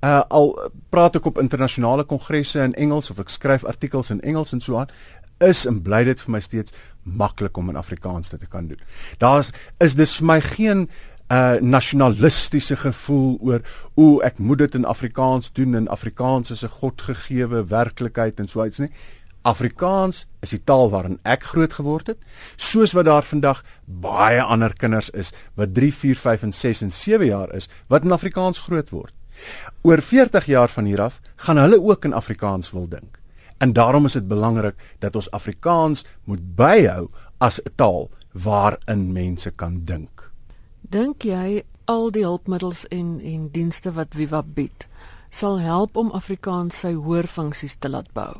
Uh 0.00 0.22
al 0.30 0.54
praat 0.94 1.18
ek 1.18 1.26
op 1.26 1.40
internasionale 1.42 2.06
kongresse 2.08 2.62
in 2.62 2.76
Engels 2.78 3.10
of 3.10 3.18
ek 3.20 3.32
skryf 3.34 3.66
artikels 3.68 4.12
in 4.14 4.22
Engels 4.22 4.54
en 4.54 4.62
so 4.64 4.78
aan, 4.78 4.92
is 5.40 5.66
en 5.66 5.82
bly 5.82 6.04
dit 6.04 6.20
vir 6.20 6.32
my 6.36 6.40
steeds 6.40 6.72
maklik 7.02 7.56
om 7.56 7.70
in 7.72 7.76
Afrikaans 7.80 8.30
dit 8.30 8.40
te 8.40 8.46
kan 8.46 8.66
doen. 8.68 8.80
Daar's 9.18 9.50
is 9.80 9.96
dis 9.98 10.16
vir 10.20 10.26
my 10.26 10.40
geen 10.40 10.88
uh 11.30 11.60
nasionalistiese 11.62 12.76
gevoel 12.76 13.36
oor 13.40 13.60
o 13.94 14.18
ek 14.26 14.38
moet 14.42 14.58
dit 14.64 14.80
in 14.80 14.84
Afrikaans 14.84 15.52
doen 15.54 15.74
en 15.78 15.88
Afrikaans 15.88 16.50
is 16.50 16.64
'n 16.64 16.74
godgegewe 16.80 17.64
werklikheid 17.66 18.40
en 18.40 18.48
so 18.48 18.64
iets 18.64 18.78
nie. 18.78 18.90
Afrikaans 19.42 20.26
is 20.44 20.50
die 20.50 20.60
taal 20.64 20.90
waarin 20.90 21.18
ek 21.22 21.46
groot 21.52 21.72
geword 21.72 22.06
het, 22.12 22.18
soos 22.56 22.92
wat 22.92 23.04
daar 23.04 23.24
vandag 23.24 23.62
baie 23.84 24.42
ander 24.42 24.74
kinders 24.74 25.10
is 25.10 25.32
wat 25.54 25.74
3, 25.74 25.92
4, 25.94 26.16
5 26.16 26.42
en 26.42 26.52
6 26.52 26.82
en 26.82 26.92
7 26.92 27.26
jaar 27.26 27.54
is 27.54 27.68
wat 27.88 28.04
in 28.04 28.12
Afrikaans 28.12 28.58
groot 28.58 28.90
word. 28.90 29.14
Oor 29.82 30.02
40 30.02 30.46
jaar 30.46 30.68
van 30.68 30.84
hier 30.84 31.00
af 31.00 31.20
gaan 31.36 31.56
hulle 31.56 31.80
ook 31.80 32.04
in 32.04 32.12
Afrikaans 32.12 32.70
wil 32.70 32.88
dink. 32.88 33.19
En 33.60 33.72
daarom 33.72 34.04
is 34.08 34.16
dit 34.16 34.28
belangrik 34.28 34.96
dat 34.98 35.16
ons 35.16 35.30
Afrikaans 35.36 36.04
moet 36.24 36.40
byhou 36.56 37.10
as 37.38 37.60
'n 37.60 37.72
taal 37.76 38.10
waarin 38.32 39.12
mense 39.12 39.50
kan 39.50 39.84
dink. 39.84 40.32
Dink 40.80 41.22
jy 41.22 41.62
al 41.84 42.10
die 42.10 42.24
hulpmiddels 42.24 42.86
en 42.88 43.20
en 43.20 43.48
dienste 43.52 43.92
wat 43.92 44.14
Viva 44.14 44.42
bied 44.42 44.88
sal 45.30 45.58
help 45.58 45.96
om 45.96 46.10
Afrikaans 46.10 46.78
sy 46.78 46.92
hoër 46.92 47.26
funksies 47.26 47.76
te 47.78 47.88
laat 47.88 48.12
bou? 48.12 48.34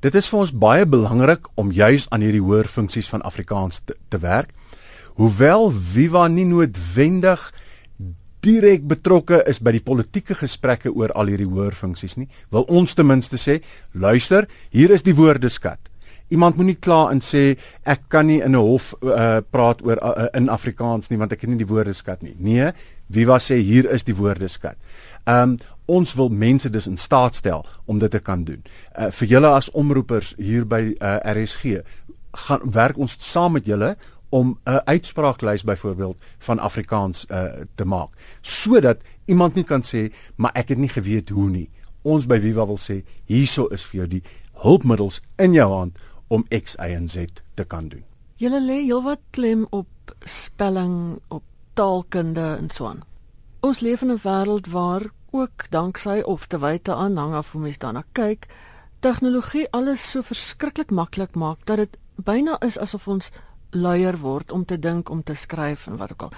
Dit 0.00 0.14
is 0.14 0.28
vir 0.28 0.38
ons 0.38 0.52
baie 0.52 0.86
belangrik 0.86 1.48
om 1.54 1.72
juis 1.72 2.06
aan 2.08 2.20
hierdie 2.20 2.44
hoër 2.44 2.68
funksies 2.68 3.08
van 3.08 3.22
Afrikaans 3.22 3.82
te, 3.84 3.96
te 4.08 4.18
werk. 4.18 4.54
Hoewel 5.18 5.70
Viva 5.70 6.28
nie 6.28 6.46
noodwendig 6.48 7.42
direk 8.44 8.86
betrokke 8.88 9.42
is 9.48 9.60
by 9.60 9.72
die 9.76 9.84
politieke 9.84 10.36
gesprekke 10.38 10.92
oor 10.92 11.12
al 11.18 11.30
hierdie 11.32 11.48
hoër 11.48 11.76
funksies 11.76 12.16
nie, 12.16 12.28
wil 12.52 12.66
ons 12.68 12.94
ten 12.96 13.08
minste 13.08 13.38
sê, 13.40 13.60
luister, 13.92 14.48
hier 14.72 14.92
is 14.94 15.04
die 15.06 15.16
woordeskat. 15.16 15.90
Iemand 16.30 16.56
moenie 16.56 16.76
kla 16.78 17.08
en 17.10 17.18
sê 17.24 17.56
ek 17.82 18.04
kan 18.08 18.26
nie 18.26 18.38
in 18.38 18.54
'n 18.54 18.62
hof 18.62 18.94
uh, 19.02 19.42
praat 19.50 19.82
oor 19.82 19.98
uh, 19.98 20.28
in 20.34 20.48
Afrikaans 20.48 21.10
nie 21.10 21.18
want 21.18 21.32
ek 21.32 21.40
het 21.40 21.50
nie 21.50 21.58
die 21.58 21.66
woordeskat 21.66 22.22
nie. 22.22 22.36
Nee, 22.38 22.70
wie 23.08 23.26
was 23.26 23.50
sê 23.50 23.58
hier 23.58 23.90
is 23.90 24.04
die 24.04 24.14
woordeskat. 24.14 24.76
Um, 25.26 25.58
ons 25.86 26.14
wil 26.14 26.28
mense 26.28 26.70
dus 26.70 26.86
in 26.86 26.96
staat 26.96 27.34
stel 27.34 27.66
om 27.86 27.98
dit 27.98 28.10
te 28.10 28.20
kan 28.20 28.44
doen. 28.44 28.62
Uh, 28.94 29.10
vir 29.10 29.28
julle 29.28 29.48
as 29.48 29.70
omroepers 29.70 30.34
hier 30.38 30.64
by 30.64 30.94
uh, 31.02 31.18
RSG 31.34 31.82
gaan 32.46 32.60
werk 32.64 32.98
ons 32.98 33.16
saam 33.18 33.52
met 33.58 33.66
julle 33.66 33.96
om 34.30 34.58
'n 34.64 34.80
uitspraaklys 34.84 35.62
byvoorbeeld 35.62 36.18
van 36.38 36.58
Afrikaans 36.58 37.26
uh, 37.28 37.44
te 37.74 37.84
maak 37.84 38.08
sodat 38.40 39.02
iemand 39.24 39.54
nie 39.54 39.64
kan 39.64 39.82
sê 39.82 40.12
maar 40.36 40.52
ek 40.54 40.68
het 40.68 40.78
nie 40.78 40.88
geweet 40.88 41.28
hoe 41.28 41.50
nie. 41.50 41.70
Ons 42.02 42.26
by 42.26 42.40
Viva 42.40 42.66
wil 42.66 42.78
sê 42.78 43.02
hierso 43.24 43.66
is 43.66 43.84
vir 43.84 43.98
jou 44.00 44.08
die 44.08 44.22
hulpmiddels 44.62 45.20
in 45.36 45.52
jou 45.52 45.68
hand 45.72 45.98
om 46.28 46.46
X 46.48 46.76
Y 46.78 46.94
en 46.94 47.08
Z 47.08 47.26
te 47.54 47.64
kan 47.64 47.88
doen. 47.88 48.04
Julle 48.36 48.60
lê 48.60 48.84
heelwat 48.86 49.20
klem 49.30 49.66
op 49.70 49.88
spelling, 50.24 51.18
op 51.28 51.42
taalkunde 51.74 52.56
en 52.58 52.70
so 52.70 52.86
aan. 52.86 53.02
Ons 53.60 53.80
leef 53.80 54.02
in 54.02 54.10
'n 54.10 54.20
wêreld 54.22 54.70
waar 54.70 55.10
ook 55.30 55.70
danksy 55.70 56.20
of 56.24 56.46
te 56.46 56.58
wyte 56.58 56.94
aan 56.94 57.16
hang 57.16 57.34
af 57.34 57.52
hoe 57.52 57.60
mens 57.60 57.78
daarna 57.78 58.04
kyk, 58.12 58.46
tegnologie 59.00 59.70
alles 59.70 60.10
so 60.10 60.22
verskriklik 60.22 60.90
maklik 60.90 61.34
maak 61.34 61.66
dat 61.66 61.76
dit 61.76 61.96
byna 62.14 62.60
is 62.60 62.78
asof 62.78 63.08
ons 63.08 63.30
luier 63.70 64.18
word 64.18 64.50
om 64.50 64.64
te 64.64 64.78
dink, 64.78 65.10
om 65.10 65.22
te 65.22 65.34
skryf 65.34 65.86
en 65.86 65.96
wat 65.96 66.12
ook 66.12 66.22
al. 66.22 66.32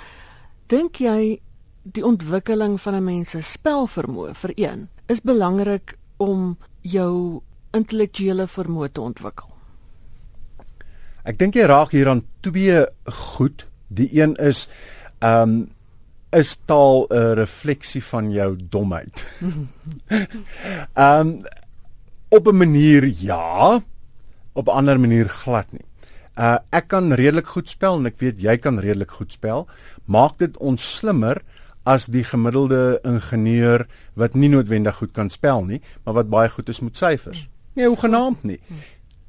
Dink 0.66 0.96
jy 0.96 1.40
die 1.82 2.04
ontwikkeling 2.06 2.80
van 2.80 2.94
'n 2.94 3.04
mens 3.04 3.30
se 3.30 3.40
spelvermoë 3.42 4.34
vir 4.34 4.52
een 4.56 4.88
is 5.06 5.20
belangrik 5.20 5.98
om 6.16 6.56
jou 6.80 7.42
intellektuele 7.72 8.46
vermoë 8.46 8.92
te 8.92 9.00
ontwikkel? 9.00 9.48
Ek 11.24 11.38
dink 11.38 11.54
jy 11.54 11.66
raak 11.66 11.90
hier 11.90 12.08
aan 12.08 12.24
twee 12.40 12.86
goed. 13.04 13.66
Die 13.88 14.08
een 14.12 14.36
is 14.36 14.68
ehm 15.20 15.42
um, 15.42 15.70
is 16.32 16.56
taal 16.64 17.06
'n 17.10 17.34
refleksie 17.34 18.04
van 18.04 18.32
jou 18.32 18.56
domheid. 18.56 19.24
Ehm 20.94 21.20
um, 21.20 21.40
op 22.28 22.46
'n 22.46 22.56
manier 22.56 23.04
ja, 23.04 23.82
op 24.52 24.66
'n 24.66 24.70
ander 24.70 25.00
manier 25.00 25.28
glad 25.28 25.72
nie. 25.72 25.84
Uh 26.32 26.56
ek 26.72 26.88
kan 26.88 27.12
redelik 27.12 27.50
goed 27.52 27.68
spel 27.68 27.98
en 27.98 28.08
ek 28.08 28.16
weet 28.22 28.40
jy 28.40 28.56
kan 28.56 28.80
redelik 28.80 29.10
goed 29.18 29.32
spel. 29.32 29.66
Maak 30.06 30.38
dit 30.40 30.56
ons 30.56 30.80
slimmer 30.80 31.42
as 31.84 32.06
die 32.06 32.24
gemiddelde 32.24 33.00
ingenieur 33.04 33.84
wat 34.14 34.34
nie 34.38 34.48
noodwendig 34.48 34.96
goed 34.96 35.12
kan 35.12 35.28
spel 35.30 35.64
nie, 35.66 35.82
maar 36.04 36.14
wat 36.22 36.30
baie 36.30 36.48
goed 36.48 36.68
is 36.68 36.80
met 36.80 36.96
syfers. 36.96 37.48
Nee, 37.74 37.88
hoe 37.88 37.98
genaamd 37.98 38.44
nie. 38.44 38.60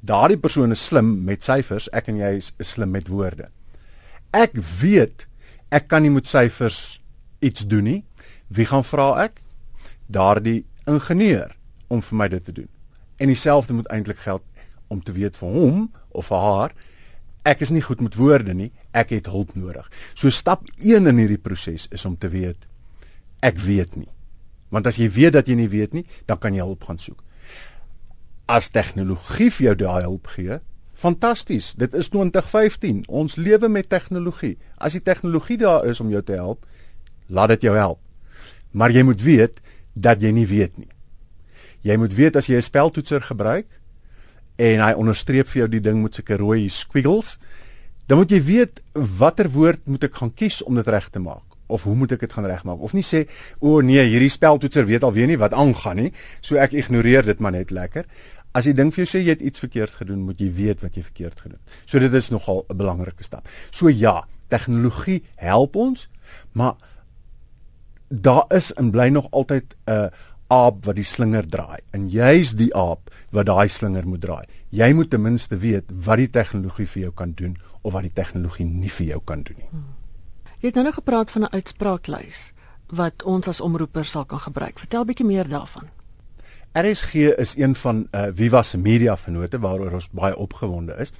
Daardie 0.00 0.38
persoon 0.38 0.70
is 0.70 0.84
slim 0.84 1.24
met 1.24 1.42
syfers, 1.42 1.88
ek 1.92 2.08
en 2.12 2.20
jy 2.20 2.32
is 2.38 2.52
slim 2.60 2.92
met 2.94 3.08
woorde. 3.08 3.48
Ek 4.32 4.54
weet 4.54 5.26
ek 5.74 5.88
kan 5.90 6.04
nie 6.04 6.12
met 6.12 6.28
syfers 6.28 7.00
iets 7.44 7.66
doen 7.68 7.84
nie. 7.84 8.00
Wie 8.48 8.66
gaan 8.68 8.84
vra 8.86 9.10
ek? 9.24 9.40
Daardie 10.06 10.64
ingenieur 10.88 11.52
om 11.88 12.00
vir 12.04 12.16
my 12.16 12.28
dit 12.32 12.44
te 12.44 12.52
doen. 12.52 12.68
En 13.18 13.28
dieselfde 13.28 13.74
moet 13.74 13.88
eintlik 13.92 14.20
geld 14.24 14.44
om 14.88 15.02
te 15.02 15.12
weet 15.12 15.36
vir 15.36 15.50
hom 15.52 15.88
of 16.12 16.28
vir 16.30 16.44
haar 16.44 16.74
ek 17.44 17.60
is 17.60 17.70
nie 17.70 17.82
goed 17.82 18.00
met 18.00 18.14
woorde 18.14 18.54
nie, 18.54 18.72
ek 18.92 19.10
het 19.10 19.26
hulp 19.26 19.54
nodig. 19.54 19.90
So 20.14 20.30
stap 20.30 20.64
1 20.80 21.06
in 21.06 21.18
hierdie 21.18 21.38
proses 21.38 21.88
is 21.90 22.04
om 22.04 22.16
te 22.16 22.28
weet 22.28 22.66
ek 23.44 23.60
weet 23.60 23.96
nie. 23.98 24.10
Want 24.72 24.88
as 24.88 24.98
jy 24.98 25.10
weet 25.12 25.36
dat 25.36 25.48
jy 25.50 25.56
nie 25.58 25.70
weet 25.70 25.94
nie, 25.96 26.04
dan 26.28 26.40
kan 26.40 26.56
jy 26.56 26.64
hulp 26.64 26.86
gaan 26.88 27.00
soek. 27.00 27.20
As 28.50 28.72
tegnologie 28.72 29.50
vir 29.52 29.70
jou 29.70 29.74
daai 29.84 30.06
hulp 30.06 30.30
gee, 30.34 30.58
fantasties. 30.94 31.72
Dit 31.80 31.94
is 31.98 32.10
2015. 32.12 33.04
Ons 33.08 33.36
lewe 33.40 33.68
met 33.68 33.88
tegnologie. 33.90 34.56
As 34.78 34.96
die 34.96 35.02
tegnologie 35.04 35.58
daar 35.60 35.86
is 35.90 36.00
om 36.00 36.10
jou 36.12 36.22
te 36.22 36.36
help, 36.38 36.64
laat 37.28 37.54
dit 37.54 37.68
jou 37.68 37.76
help. 37.76 38.00
Maar 38.72 38.94
jy 38.94 39.04
moet 39.06 39.22
weet 39.22 39.60
dat 39.94 40.22
jy 40.22 40.32
nie 40.34 40.48
weet 40.50 40.76
nie. 40.80 40.90
Jy 41.84 41.96
moet 42.00 42.14
weet 42.16 42.36
as 42.36 42.48
jy 42.48 42.56
'n 42.56 42.64
speltoetser 42.64 43.20
gebruik, 43.22 43.66
en 44.56 44.80
hy 44.80 44.92
onderstreep 44.92 45.48
vir 45.50 45.64
jou 45.64 45.68
die 45.68 45.82
ding 45.82 46.02
met 46.02 46.14
sulke 46.14 46.36
rooi 46.36 46.68
squiggles, 46.68 47.38
dan 48.06 48.20
moet 48.20 48.30
jy 48.30 48.40
weet 48.44 48.82
watter 49.18 49.48
woord 49.50 49.86
moet 49.88 50.04
ek 50.04 50.20
gaan 50.20 50.32
kies 50.36 50.62
om 50.62 50.76
dit 50.78 50.88
reg 50.88 51.08
te 51.10 51.22
maak 51.22 51.54
of 51.66 51.86
hoe 51.88 51.94
moet 51.96 52.12
ek 52.12 52.26
dit 52.26 52.32
gaan 52.32 52.46
regmaak. 52.46 52.82
Of 52.84 52.92
nie 52.92 53.04
sê 53.04 53.24
o 53.64 53.78
nee 53.80 54.02
hierdie 54.04 54.32
speltoetser 54.32 54.84
weet 54.88 55.04
alweer 55.06 55.30
nie 55.30 55.40
wat 55.40 55.56
aangaan 55.56 56.02
nie 56.02 56.10
so 56.44 56.60
ek 56.60 56.76
ignoreer 56.76 57.24
dit 57.26 57.40
maar 57.40 57.54
net 57.56 57.72
lekker. 57.74 58.04
As 58.54 58.68
jy 58.68 58.74
dink 58.76 58.94
vir 58.94 59.04
jou 59.04 59.10
sê 59.14 59.22
jy 59.24 59.34
het 59.34 59.42
iets 59.42 59.62
verkeerd 59.62 59.96
gedoen 60.02 60.22
moet 60.28 60.40
jy 60.40 60.50
weet 60.54 60.84
wat 60.84 60.98
jy 60.98 61.04
verkeerd 61.06 61.40
gedoen 61.40 61.62
so 61.86 61.98
dit 61.98 62.12
is 62.12 62.30
nogal 62.30 62.64
'n 62.68 62.76
belangrike 62.76 63.24
stap. 63.24 63.48
So 63.70 63.88
ja 63.88 64.26
tegnologie 64.48 65.22
help 65.36 65.76
ons 65.76 66.08
maar 66.52 66.76
daar 68.08 68.44
is 68.54 68.72
en 68.72 68.90
bly 68.90 69.08
nog 69.08 69.30
altyd 69.30 69.74
'n 69.86 69.90
uh, 69.90 70.08
aap 70.54 70.84
wat 70.86 70.98
die 70.98 71.06
slinger 71.08 71.46
draai 71.50 71.80
en 71.96 72.06
jy's 72.12 72.54
die 72.58 72.70
aap 72.78 73.10
wat 73.34 73.50
daai 73.50 73.68
slinger 73.68 74.06
moet 74.06 74.22
draai. 74.22 74.44
Jy 74.70 74.92
moet 74.94 75.10
ten 75.10 75.22
minste 75.22 75.58
weet 75.58 75.90
wat 76.06 76.22
die 76.22 76.30
tegnologie 76.30 76.86
vir 76.86 77.02
jou 77.08 77.12
kan 77.22 77.34
doen 77.34 77.56
of 77.82 77.92
wat 77.92 78.06
die 78.06 78.14
tegnologie 78.14 78.66
nie 78.68 78.92
vir 79.00 79.14
jou 79.14 79.20
kan 79.24 79.42
doen 79.42 79.58
nie. 79.58 79.70
Hmm. 79.70 79.92
Jy 80.64 80.70
het 80.70 80.78
nou 80.78 80.86
nog 80.86 80.94
gepraat 80.94 81.30
van 81.30 81.42
'n 81.42 81.52
uitspraaklys 81.52 82.52
wat 82.86 83.22
ons 83.22 83.48
as 83.48 83.60
omroepers 83.60 84.10
sal 84.10 84.24
kan 84.24 84.40
gebruik. 84.40 84.78
Vertel 84.78 85.04
bietjie 85.04 85.26
meer 85.26 85.48
daarvan. 85.48 85.90
RSG 86.72 87.14
is 87.14 87.54
een 87.56 87.74
van 87.74 88.06
uh, 88.10 88.26
Viva 88.34 88.62
se 88.62 88.78
media 88.78 89.16
vennote 89.16 89.58
waaroor 89.58 89.92
ons 89.92 90.10
baie 90.10 90.36
opgewonde 90.36 90.96
is. 90.98 91.12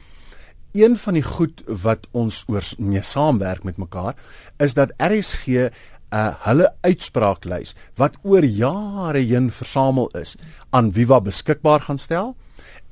Een 0.73 0.97
van 0.97 1.15
die 1.15 1.23
goed 1.23 1.63
wat 1.67 2.09
ons 2.11 2.45
oor 2.47 2.65
mee 2.79 3.03
saamwerk 3.03 3.63
met 3.63 3.77
mekaar 3.77 4.17
is 4.59 4.75
dat 4.75 4.93
RSG 4.97 5.71
uh 6.15 6.31
hulle 6.47 6.71
uitspraaklys 6.87 7.75
wat 8.01 8.19
oor 8.23 8.45
jare 8.45 9.23
heen 9.23 9.51
versamel 9.51 10.09
is 10.21 10.37
aan 10.71 10.93
Viva 10.93 11.21
beskikbaar 11.21 11.87
gaan 11.89 11.99
stel 11.99 12.35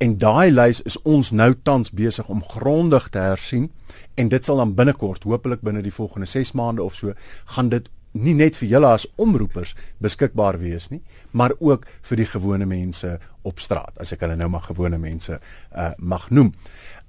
en 0.02 0.18
daai 0.18 0.50
lys 0.50 0.82
is 0.90 0.98
ons 1.02 1.30
nou 1.30 1.52
tans 1.62 1.94
besig 2.02 2.28
om 2.28 2.42
grondig 2.54 3.08
te 3.14 3.22
hersien 3.22 3.70
en 4.18 4.28
dit 4.28 4.44
sal 4.44 4.58
dan 4.62 4.74
binnekort 4.74 5.24
hopelik 5.28 5.62
binne 5.62 5.82
die 5.82 5.94
volgende 5.94 6.26
6 6.26 6.52
maande 6.58 6.82
of 6.82 6.98
so 6.98 7.14
gaan 7.56 7.70
dit 7.72 7.90
nie 8.12 8.34
net 8.36 8.56
vir 8.58 8.68
julle 8.74 8.90
as 8.92 9.06
omroepers 9.20 9.72
beskikbaar 10.02 10.58
wees 10.60 10.90
nie, 10.92 11.00
maar 11.32 11.54
ook 11.60 11.86
vir 12.08 12.20
die 12.20 12.28
gewone 12.28 12.68
mense 12.68 13.16
op 13.48 13.60
straat, 13.60 13.96
as 14.00 14.12
ek 14.14 14.22
hulle 14.26 14.36
nou 14.38 14.50
maar 14.52 14.66
gewone 14.68 15.00
mense 15.00 15.38
uh 15.38 15.90
mag 15.98 16.28
noem. 16.30 16.52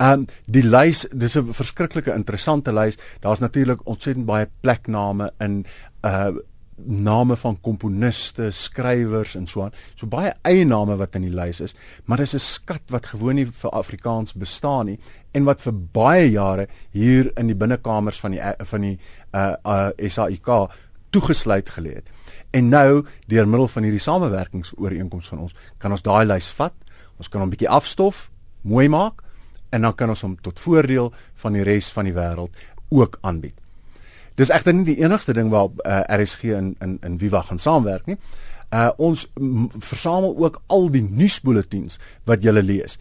Um 0.01 0.25
die 0.45 0.63
lys, 0.63 1.05
dis 1.11 1.35
'n 1.37 1.53
verskriklike 1.53 2.13
interessante 2.13 2.71
lys. 2.71 2.97
Daar's 3.21 3.39
natuurlik 3.39 3.85
ontsettend 3.85 4.25
baie 4.25 4.47
plekname 4.61 5.31
in 5.39 5.65
uh 6.03 6.33
name 6.75 7.35
van 7.37 7.57
komponiste, 7.61 8.47
skrywers 8.51 9.35
en 9.37 9.45
so 9.47 9.61
aan. 9.61 9.75
So 9.95 10.07
baie 10.09 10.33
eie 10.41 10.65
name 10.65 10.95
wat 10.97 11.15
in 11.15 11.27
die 11.27 11.33
lys 11.33 11.61
is, 11.61 11.75
maar 12.05 12.17
dis 12.17 12.33
'n 12.33 12.39
skat 12.39 12.81
wat 12.89 13.05
gewoon 13.05 13.35
nie 13.35 13.45
vir 13.45 13.71
Afrikaans 13.71 14.33
bestaan 14.33 14.85
nie 14.85 14.99
en 15.33 15.43
wat 15.43 15.61
vir 15.61 15.73
baie 15.73 16.31
jare 16.31 16.67
hier 16.91 17.31
in 17.37 17.47
die 17.47 17.55
binnekamers 17.55 18.19
van 18.19 18.31
die 18.31 18.41
van 18.65 18.81
die 18.81 18.99
uh, 19.33 19.55
uh 19.65 19.89
SAIK 20.09 20.69
toegesluit 21.09 21.69
gelê 21.69 21.93
het. 21.93 22.09
En 22.51 22.69
nou 22.69 23.05
deur 23.27 23.47
middel 23.47 23.67
van 23.67 23.83
hierdie 23.83 24.01
samewerkingsooreenkoms 24.01 25.27
van 25.27 25.39
ons 25.39 25.55
kan 25.77 25.91
ons 25.91 26.01
daai 26.01 26.25
lys 26.25 26.47
vat. 26.47 26.73
Ons 27.17 27.29
kan 27.29 27.41
hom 27.41 27.49
bietjie 27.49 27.69
afstof, 27.69 28.31
mooi 28.61 28.87
maak 28.89 29.21
en 29.69 29.81
dan 29.81 29.95
kan 29.95 30.09
ons 30.09 30.21
hom 30.21 30.35
tot 30.41 30.59
voordeel 30.59 31.13
van 31.35 31.53
die 31.53 31.63
res 31.63 31.91
van 31.91 32.05
die 32.05 32.13
wêreld 32.13 32.53
ook 32.89 33.17
aanbied. 33.21 33.62
Dis 34.35 34.49
egter 34.49 34.73
nie 34.73 34.85
die 34.87 34.99
enigste 35.03 35.33
ding 35.33 35.51
waar 35.53 35.69
uh, 35.85 36.01
RSG 36.17 36.55
in 36.57 36.75
in 36.81 36.97
in 37.05 37.19
Viva 37.21 37.41
gaan 37.41 37.59
saamwerk 37.61 38.05
nie. 38.09 38.17
Uh 38.73 38.89
ons 38.97 39.27
versamel 39.77 40.33
ook 40.37 40.61
al 40.67 40.89
die 40.89 41.03
nuusbulletins 41.05 41.99
wat 42.25 42.43
jy 42.43 42.55
lees 42.61 42.97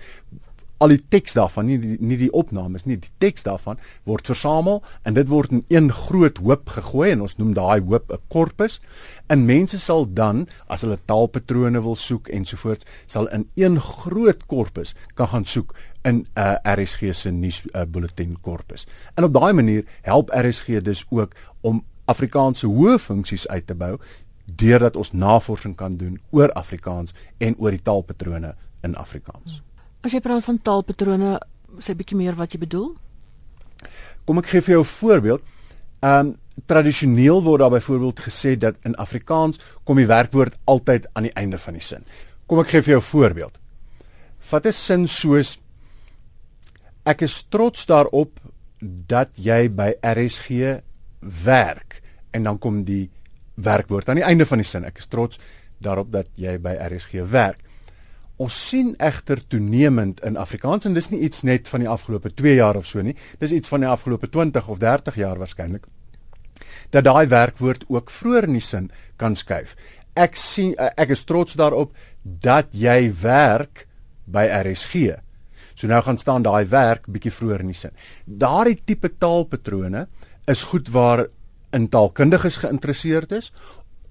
al 0.83 0.91
die 0.91 1.03
teks 1.15 1.37
daarvan 1.39 1.69
nie 1.71 1.79
die, 1.79 1.97
nie 2.01 2.19
die 2.19 2.31
opnames 2.35 2.87
nie 2.89 2.99
die 3.01 3.13
teks 3.23 3.47
daarvan 3.47 3.79
word 4.09 4.27
versamel 4.31 4.81
en 5.07 5.15
dit 5.19 5.29
word 5.31 5.53
in 5.55 5.63
een 5.71 5.91
groot 5.95 6.41
hoop 6.43 6.73
gegooi 6.77 7.13
en 7.13 7.23
ons 7.27 7.37
noem 7.39 7.53
daai 7.59 7.81
hoop 7.81 8.11
'n 8.11 8.19
korpus 8.35 8.81
en 9.29 9.47
mense 9.47 9.79
sal 9.79 10.07
dan 10.07 10.47
as 10.67 10.83
hulle 10.83 10.99
taalpatrone 11.07 11.83
wil 11.83 11.97
soek 11.97 12.29
ensovoorts 12.29 12.87
sal 13.07 13.31
in 13.31 13.47
een 13.55 13.79
groot 13.81 14.47
korpus 14.47 14.95
kan 15.15 15.29
gaan 15.29 15.45
soek 15.45 15.75
in 16.05 16.27
'n 16.27 16.27
uh, 16.39 16.57
RSG 16.77 17.15
se 17.15 17.31
nuus 17.31 17.63
uh, 17.75 17.85
bulletin 17.87 18.37
korpus 18.41 18.87
en 19.15 19.25
op 19.25 19.33
daai 19.33 19.53
manier 19.53 19.85
help 20.03 20.31
RSG 20.35 20.83
dus 20.83 21.07
ook 21.11 21.35
om 21.61 21.85
Afrikaanse 22.05 22.67
hoë 22.67 22.99
funksies 22.99 23.49
uit 23.49 23.67
te 23.67 23.75
bou 23.75 23.99
deurdat 24.45 24.97
ons 24.97 25.13
navorsing 25.13 25.77
kan 25.77 25.97
doen 25.97 26.19
oor 26.31 26.53
Afrikaans 26.53 27.15
en 27.39 27.55
oor 27.59 27.71
die 27.71 27.83
taalpatrone 27.83 28.55
in 28.83 28.97
Afrikaans. 28.97 29.61
Hmm. 29.61 29.72
As 30.03 30.13
jy 30.13 30.21
praat 30.21 30.45
van 30.45 30.59
taalpatrone, 30.59 31.39
sê 31.79 31.95
bietjie 31.95 32.19
meer 32.19 32.35
wat 32.35 32.53
jy 32.53 32.59
bedoel? 32.59 32.93
Kom 34.27 34.39
ek 34.39 34.51
gee 34.51 34.61
vir 34.61 34.75
jou 34.75 34.83
'n 34.83 34.95
voorbeeld. 34.99 35.43
Ehm 36.03 36.27
um, 36.27 36.37
tradisioneel 36.67 37.43
word 37.43 37.61
daar 37.61 37.71
byvoorbeeld 37.71 38.21
gesê 38.21 38.59
dat 38.59 38.77
in 38.85 38.95
Afrikaans 38.97 39.59
kom 39.85 39.97
die 39.97 40.07
werkwoord 40.07 40.59
altyd 40.65 41.07
aan 41.13 41.23
die 41.23 41.33
einde 41.35 41.59
van 41.59 41.73
die 41.73 41.83
sin. 41.83 42.05
Kom 42.47 42.59
ek 42.59 42.69
gee 42.69 42.83
vir 42.83 42.91
jou 42.91 43.01
'n 43.01 43.11
voorbeeld. 43.11 43.59
Vat 44.39 44.67
'n 44.67 44.73
sin 44.73 45.09
soos 45.09 45.59
Ek 47.03 47.25
is 47.27 47.41
trots 47.51 47.87
daarop 47.91 48.39
dat 48.79 49.35
jy 49.35 49.67
by 49.75 49.89
RSG 50.07 50.79
werk 51.45 51.99
en 52.31 52.47
dan 52.47 52.59
kom 52.59 52.85
die 52.87 53.11
werkwoord 53.55 54.09
aan 54.09 54.21
die 54.21 54.27
einde 54.27 54.47
van 54.47 54.63
die 54.63 54.67
sin. 54.67 54.85
Ek 54.85 54.99
is 54.99 55.11
trots 55.11 55.41
daarop 55.83 56.13
dat 56.15 56.31
jy 56.39 56.59
by 56.63 56.77
RSG 56.79 57.25
werk. 57.27 57.59
Ons 58.43 58.59
sien 58.69 58.95
egter 58.99 59.39
toenemend 59.47 60.21
in 60.27 60.39
Afrikaans 60.41 60.89
en 60.89 60.97
dis 60.97 61.11
nie 61.13 61.21
iets 61.29 61.45
net 61.47 61.69
van 61.71 61.85
die 61.85 61.91
afgelope 61.91 62.33
2 62.35 62.57
jaar 62.57 62.79
of 62.81 62.89
so 62.91 63.03
nie. 63.05 63.15
Dis 63.39 63.55
iets 63.55 63.71
van 63.71 63.85
die 63.85 63.91
afgelope 63.91 64.31
20 64.33 64.71
of 64.73 64.81
30 64.83 65.19
jaar 65.21 65.39
waarskynlik. 65.39 65.87
Dat 66.91 67.07
daai 67.07 67.27
werkwoord 67.31 67.85
ook 67.89 68.11
vroeër 68.11 68.49
in 68.49 68.59
die 68.59 68.65
sin 68.65 68.89
kan 69.21 69.37
skuif. 69.39 69.77
Ek 70.19 70.37
sien 70.37 70.75
ek 70.77 71.15
is 71.15 71.25
trots 71.29 71.55
daarop 71.61 71.95
dat 72.23 72.73
jy 72.75 73.13
werk 73.23 73.87
by 74.27 74.45
RSG. 74.63 75.15
So 75.75 75.89
nou 75.89 76.03
gaan 76.05 76.19
staan 76.19 76.45
daai 76.45 76.67
werk 76.69 77.07
bietjie 77.09 77.33
vroeër 77.33 77.63
in 77.65 77.73
die 77.73 77.79
sin. 77.79 77.95
Daardie 78.27 78.81
tipe 78.85 79.13
taalpatrone 79.23 80.07
is 80.51 80.67
goed 80.73 80.91
waar 80.93 81.27
in 81.73 81.89
taalkundiges 81.89 82.59
geïnteresseerd 82.65 83.33
is 83.39 83.53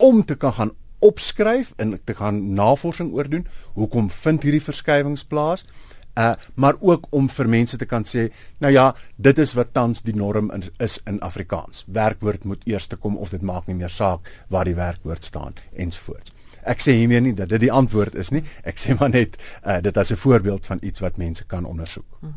om 0.01 0.23
te 0.25 0.35
kan 0.35 0.53
gaan 0.57 0.71
opskryf 1.01 1.73
en 1.77 1.97
te 2.03 2.15
gaan 2.15 2.53
navorsing 2.53 3.13
oor 3.13 3.29
doen. 3.29 3.47
Hoekom 3.73 4.11
vind 4.11 4.43
hierdie 4.43 4.63
verskywings 4.63 5.25
plaas? 5.25 5.65
Uh 6.13 6.33
maar 6.53 6.75
ook 6.79 7.07
om 7.09 7.29
vir 7.29 7.47
mense 7.49 7.77
te 7.77 7.85
kan 7.85 8.03
sê, 8.03 8.27
nou 8.59 8.71
ja, 8.73 8.91
dit 9.15 9.37
is 9.37 9.53
wat 9.53 9.73
tans 9.73 10.01
die 10.01 10.15
norm 10.15 10.51
in, 10.51 10.63
is 10.77 10.99
in 11.07 11.21
Afrikaans. 11.21 11.85
Werkwoord 11.87 12.43
moet 12.43 12.67
eers 12.67 12.87
te 12.87 12.95
kom 12.95 13.17
of 13.17 13.29
dit 13.29 13.41
maak 13.41 13.67
nie 13.67 13.75
meer 13.75 13.89
saak 13.89 14.27
waar 14.49 14.65
die 14.65 14.75
werkwoord 14.75 15.23
staan 15.23 15.55
ensvoorts. 15.73 16.33
Ek 16.61 16.83
sê 16.83 16.93
hiermee 16.99 17.21
nie 17.21 17.33
dat 17.33 17.49
dit 17.49 17.63
die 17.63 17.71
antwoord 17.71 18.15
is 18.15 18.29
nie. 18.29 18.43
Ek 18.63 18.77
sê 18.77 18.95
maar 18.99 19.09
net 19.09 19.39
uh 19.63 19.79
dit 19.81 19.97
as 19.97 20.11
'n 20.11 20.19
voorbeeld 20.19 20.65
van 20.65 20.79
iets 20.81 20.99
wat 20.99 21.17
mense 21.17 21.43
kan 21.45 21.65
ondersoek. 21.65 22.17
Hm. 22.19 22.35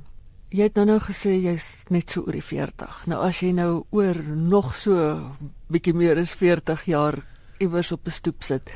Jy 0.55 0.63
het 0.63 0.75
nou 0.75 0.87
nou 0.87 1.01
gesê 1.03 1.35
jy's 1.43 1.85
net 1.91 2.11
so 2.11 2.23
oor 2.23 2.33
die 2.33 2.43
40. 2.43 3.07
Nou 3.07 3.23
as 3.27 3.41
jy 3.41 3.53
nou 3.53 3.85
oor 3.91 4.15
nog 4.37 4.75
so 4.77 5.21
bietjie 5.67 5.95
meer 5.95 6.19
as 6.19 6.33
40 6.33 6.85
jaar 6.85 7.25
iewers 7.59 7.93
op 7.93 8.07
'n 8.07 8.11
stoep 8.11 8.43
sit 8.43 8.71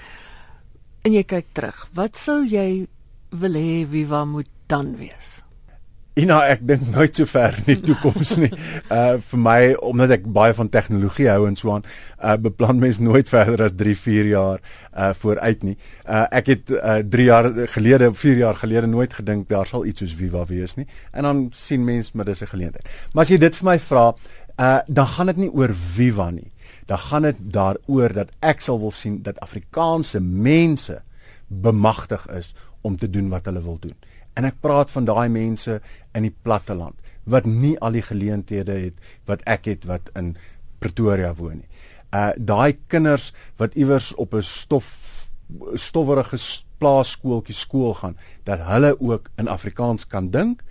en 1.02 1.12
jy 1.12 1.24
kyk 1.24 1.46
terug, 1.52 1.88
wat 1.94 2.16
sou 2.16 2.44
jy 2.44 2.86
wil 3.30 3.54
hê 3.54 3.86
Viva 3.88 4.24
moet 4.24 4.48
dan 4.66 4.96
wees? 4.96 5.38
Ina, 6.18 6.40
ek 6.50 6.64
dink 6.66 6.88
nooit 6.90 7.14
so 7.14 7.28
ver 7.30 7.54
in 7.60 7.66
die 7.68 7.76
toekoms 7.92 8.34
nie. 8.42 8.50
Uh 8.88 9.18
vir 9.20 9.40
my 9.42 9.60
omdat 9.84 10.14
ek 10.16 10.24
baie 10.32 10.54
van 10.56 10.70
tegnologie 10.72 11.28
hou 11.28 11.44
en 11.46 11.56
so 11.58 11.74
aan, 11.74 11.84
uh 12.24 12.34
beplan 12.40 12.80
mens 12.80 12.98
nooit 13.04 13.28
verder 13.28 13.66
as 13.66 13.74
3, 13.76 13.94
4 14.00 14.30
jaar 14.32 14.62
uh 14.96 15.10
vooruit 15.20 15.62
nie. 15.68 15.76
Uh 16.08 16.24
ek 16.40 16.50
het 16.54 16.72
uh 16.74 16.98
3 17.04 17.28
jaar 17.28 17.50
gelede, 17.74 18.10
4 18.16 18.42
jaar 18.42 18.58
gelede 18.58 18.88
nooit 18.90 19.14
gedink 19.14 19.48
daar 19.52 19.68
sal 19.68 19.84
iets 19.86 20.02
soos 20.02 20.16
Viva 20.18 20.46
wees 20.48 20.78
nie. 20.80 20.88
En 21.12 21.28
dan 21.28 21.46
sien 21.54 21.84
mens 21.84 22.12
maar 22.12 22.26
dis 22.32 22.42
'n 22.42 22.52
geleentheid. 22.54 22.88
Maar 23.12 23.22
as 23.28 23.30
jy 23.30 23.38
dit 23.38 23.56
vir 23.56 23.70
my 23.70 23.78
vra, 23.78 24.06
uh 24.58 24.80
dan 24.88 25.06
gaan 25.06 25.26
dit 25.26 25.36
nie 25.44 25.52
oor 25.52 25.74
Viva 25.74 26.30
nie 26.30 26.48
dan 26.86 26.98
gaan 26.98 27.22
dit 27.22 27.36
daaroor 27.40 28.12
dat 28.12 28.30
ek 28.40 28.60
sal 28.60 28.80
wil 28.80 28.92
sien 28.94 29.22
dat 29.22 29.40
Afrikaanse 29.44 30.20
mense 30.20 31.02
bemagtig 31.48 32.26
is 32.28 32.54
om 32.80 32.96
te 32.96 33.10
doen 33.10 33.28
wat 33.28 33.44
hulle 33.44 33.62
wil 33.62 33.78
doen. 33.80 33.96
En 34.34 34.44
ek 34.44 34.60
praat 34.60 34.90
van 34.90 35.04
daai 35.04 35.28
mense 35.28 35.80
in 36.14 36.22
die 36.28 36.34
platteland 36.42 36.94
wat 37.28 37.44
nie 37.44 37.74
al 37.84 37.92
die 37.92 38.04
geleenthede 38.04 38.78
het 38.86 39.10
wat 39.28 39.42
ek 39.44 39.68
het 39.68 39.84
wat 39.88 40.10
in 40.16 40.36
Pretoria 40.78 41.34
woon 41.34 41.60
nie. 41.60 41.70
Uh 42.14 42.30
daai 42.36 42.78
kinders 42.86 43.32
wat 43.56 43.74
iewers 43.74 44.14
op 44.14 44.34
'n 44.34 44.42
stof 44.42 44.88
stowwerige 45.74 46.38
plaaskooltjie 46.78 47.54
skool 47.54 47.94
gaan, 47.94 48.16
dat 48.44 48.62
hulle 48.68 49.00
ook 49.00 49.30
in 49.36 49.48
Afrikaans 49.48 50.06
kan 50.06 50.30
dink 50.30 50.62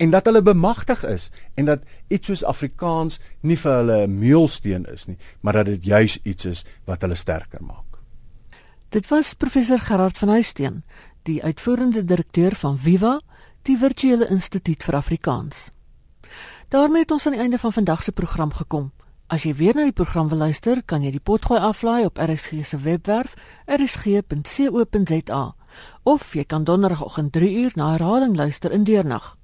en 0.00 0.10
dat 0.10 0.24
hulle 0.24 0.42
bemagtig 0.42 1.04
is 1.04 1.28
en 1.54 1.64
dat 1.64 1.82
iets 2.08 2.26
soos 2.26 2.44
Afrikaans 2.44 3.18
nie 3.40 3.56
vir 3.56 3.72
hulle 3.72 4.06
'n 4.06 4.18
meulsteen 4.18 4.86
is 4.92 5.06
nie, 5.06 5.18
maar 5.40 5.52
dat 5.52 5.66
dit 5.66 5.84
juis 5.84 6.18
iets 6.22 6.44
is 6.44 6.64
wat 6.84 7.00
hulle 7.00 7.14
sterker 7.14 7.62
maak. 7.62 8.00
Dit 8.88 9.08
was 9.08 9.34
professor 9.34 9.78
Gerard 9.78 10.18
van 10.18 10.28
Huisteen, 10.28 10.84
die 11.22 11.42
uitvoerende 11.42 12.04
direkteur 12.04 12.54
van 12.54 12.78
Viva, 12.78 13.20
die 13.62 13.76
virtuele 13.76 14.28
instituut 14.28 14.84
vir 14.84 14.94
Afrikaans. 14.94 15.70
daarmee 16.68 17.02
het 17.02 17.10
ons 17.10 17.26
aan 17.26 17.32
die 17.32 17.40
einde 17.40 17.58
van 17.58 17.72
vandag 17.72 18.02
se 18.02 18.12
program 18.12 18.52
gekom. 18.52 18.92
As 19.26 19.42
jy 19.42 19.54
weer 19.54 19.74
na 19.74 19.82
die 19.82 19.92
program 19.92 20.28
wil 20.28 20.38
luister, 20.38 20.82
kan 20.84 21.02
jy 21.02 21.10
die 21.10 21.20
potgooi 21.20 21.60
aflaai 21.60 22.04
op 22.04 22.18
RSG 22.18 22.64
se 22.64 22.78
webwerf 22.78 23.34
rsg.co.za 23.66 25.54
of 26.02 26.34
jy 26.34 26.44
kan 26.44 26.64
donderdagoggend 26.64 27.36
3uur 27.36 27.70
na 27.74 27.90
herhaling 27.90 28.36
luister 28.36 28.72
in 28.72 28.84
deernag. 28.84 29.39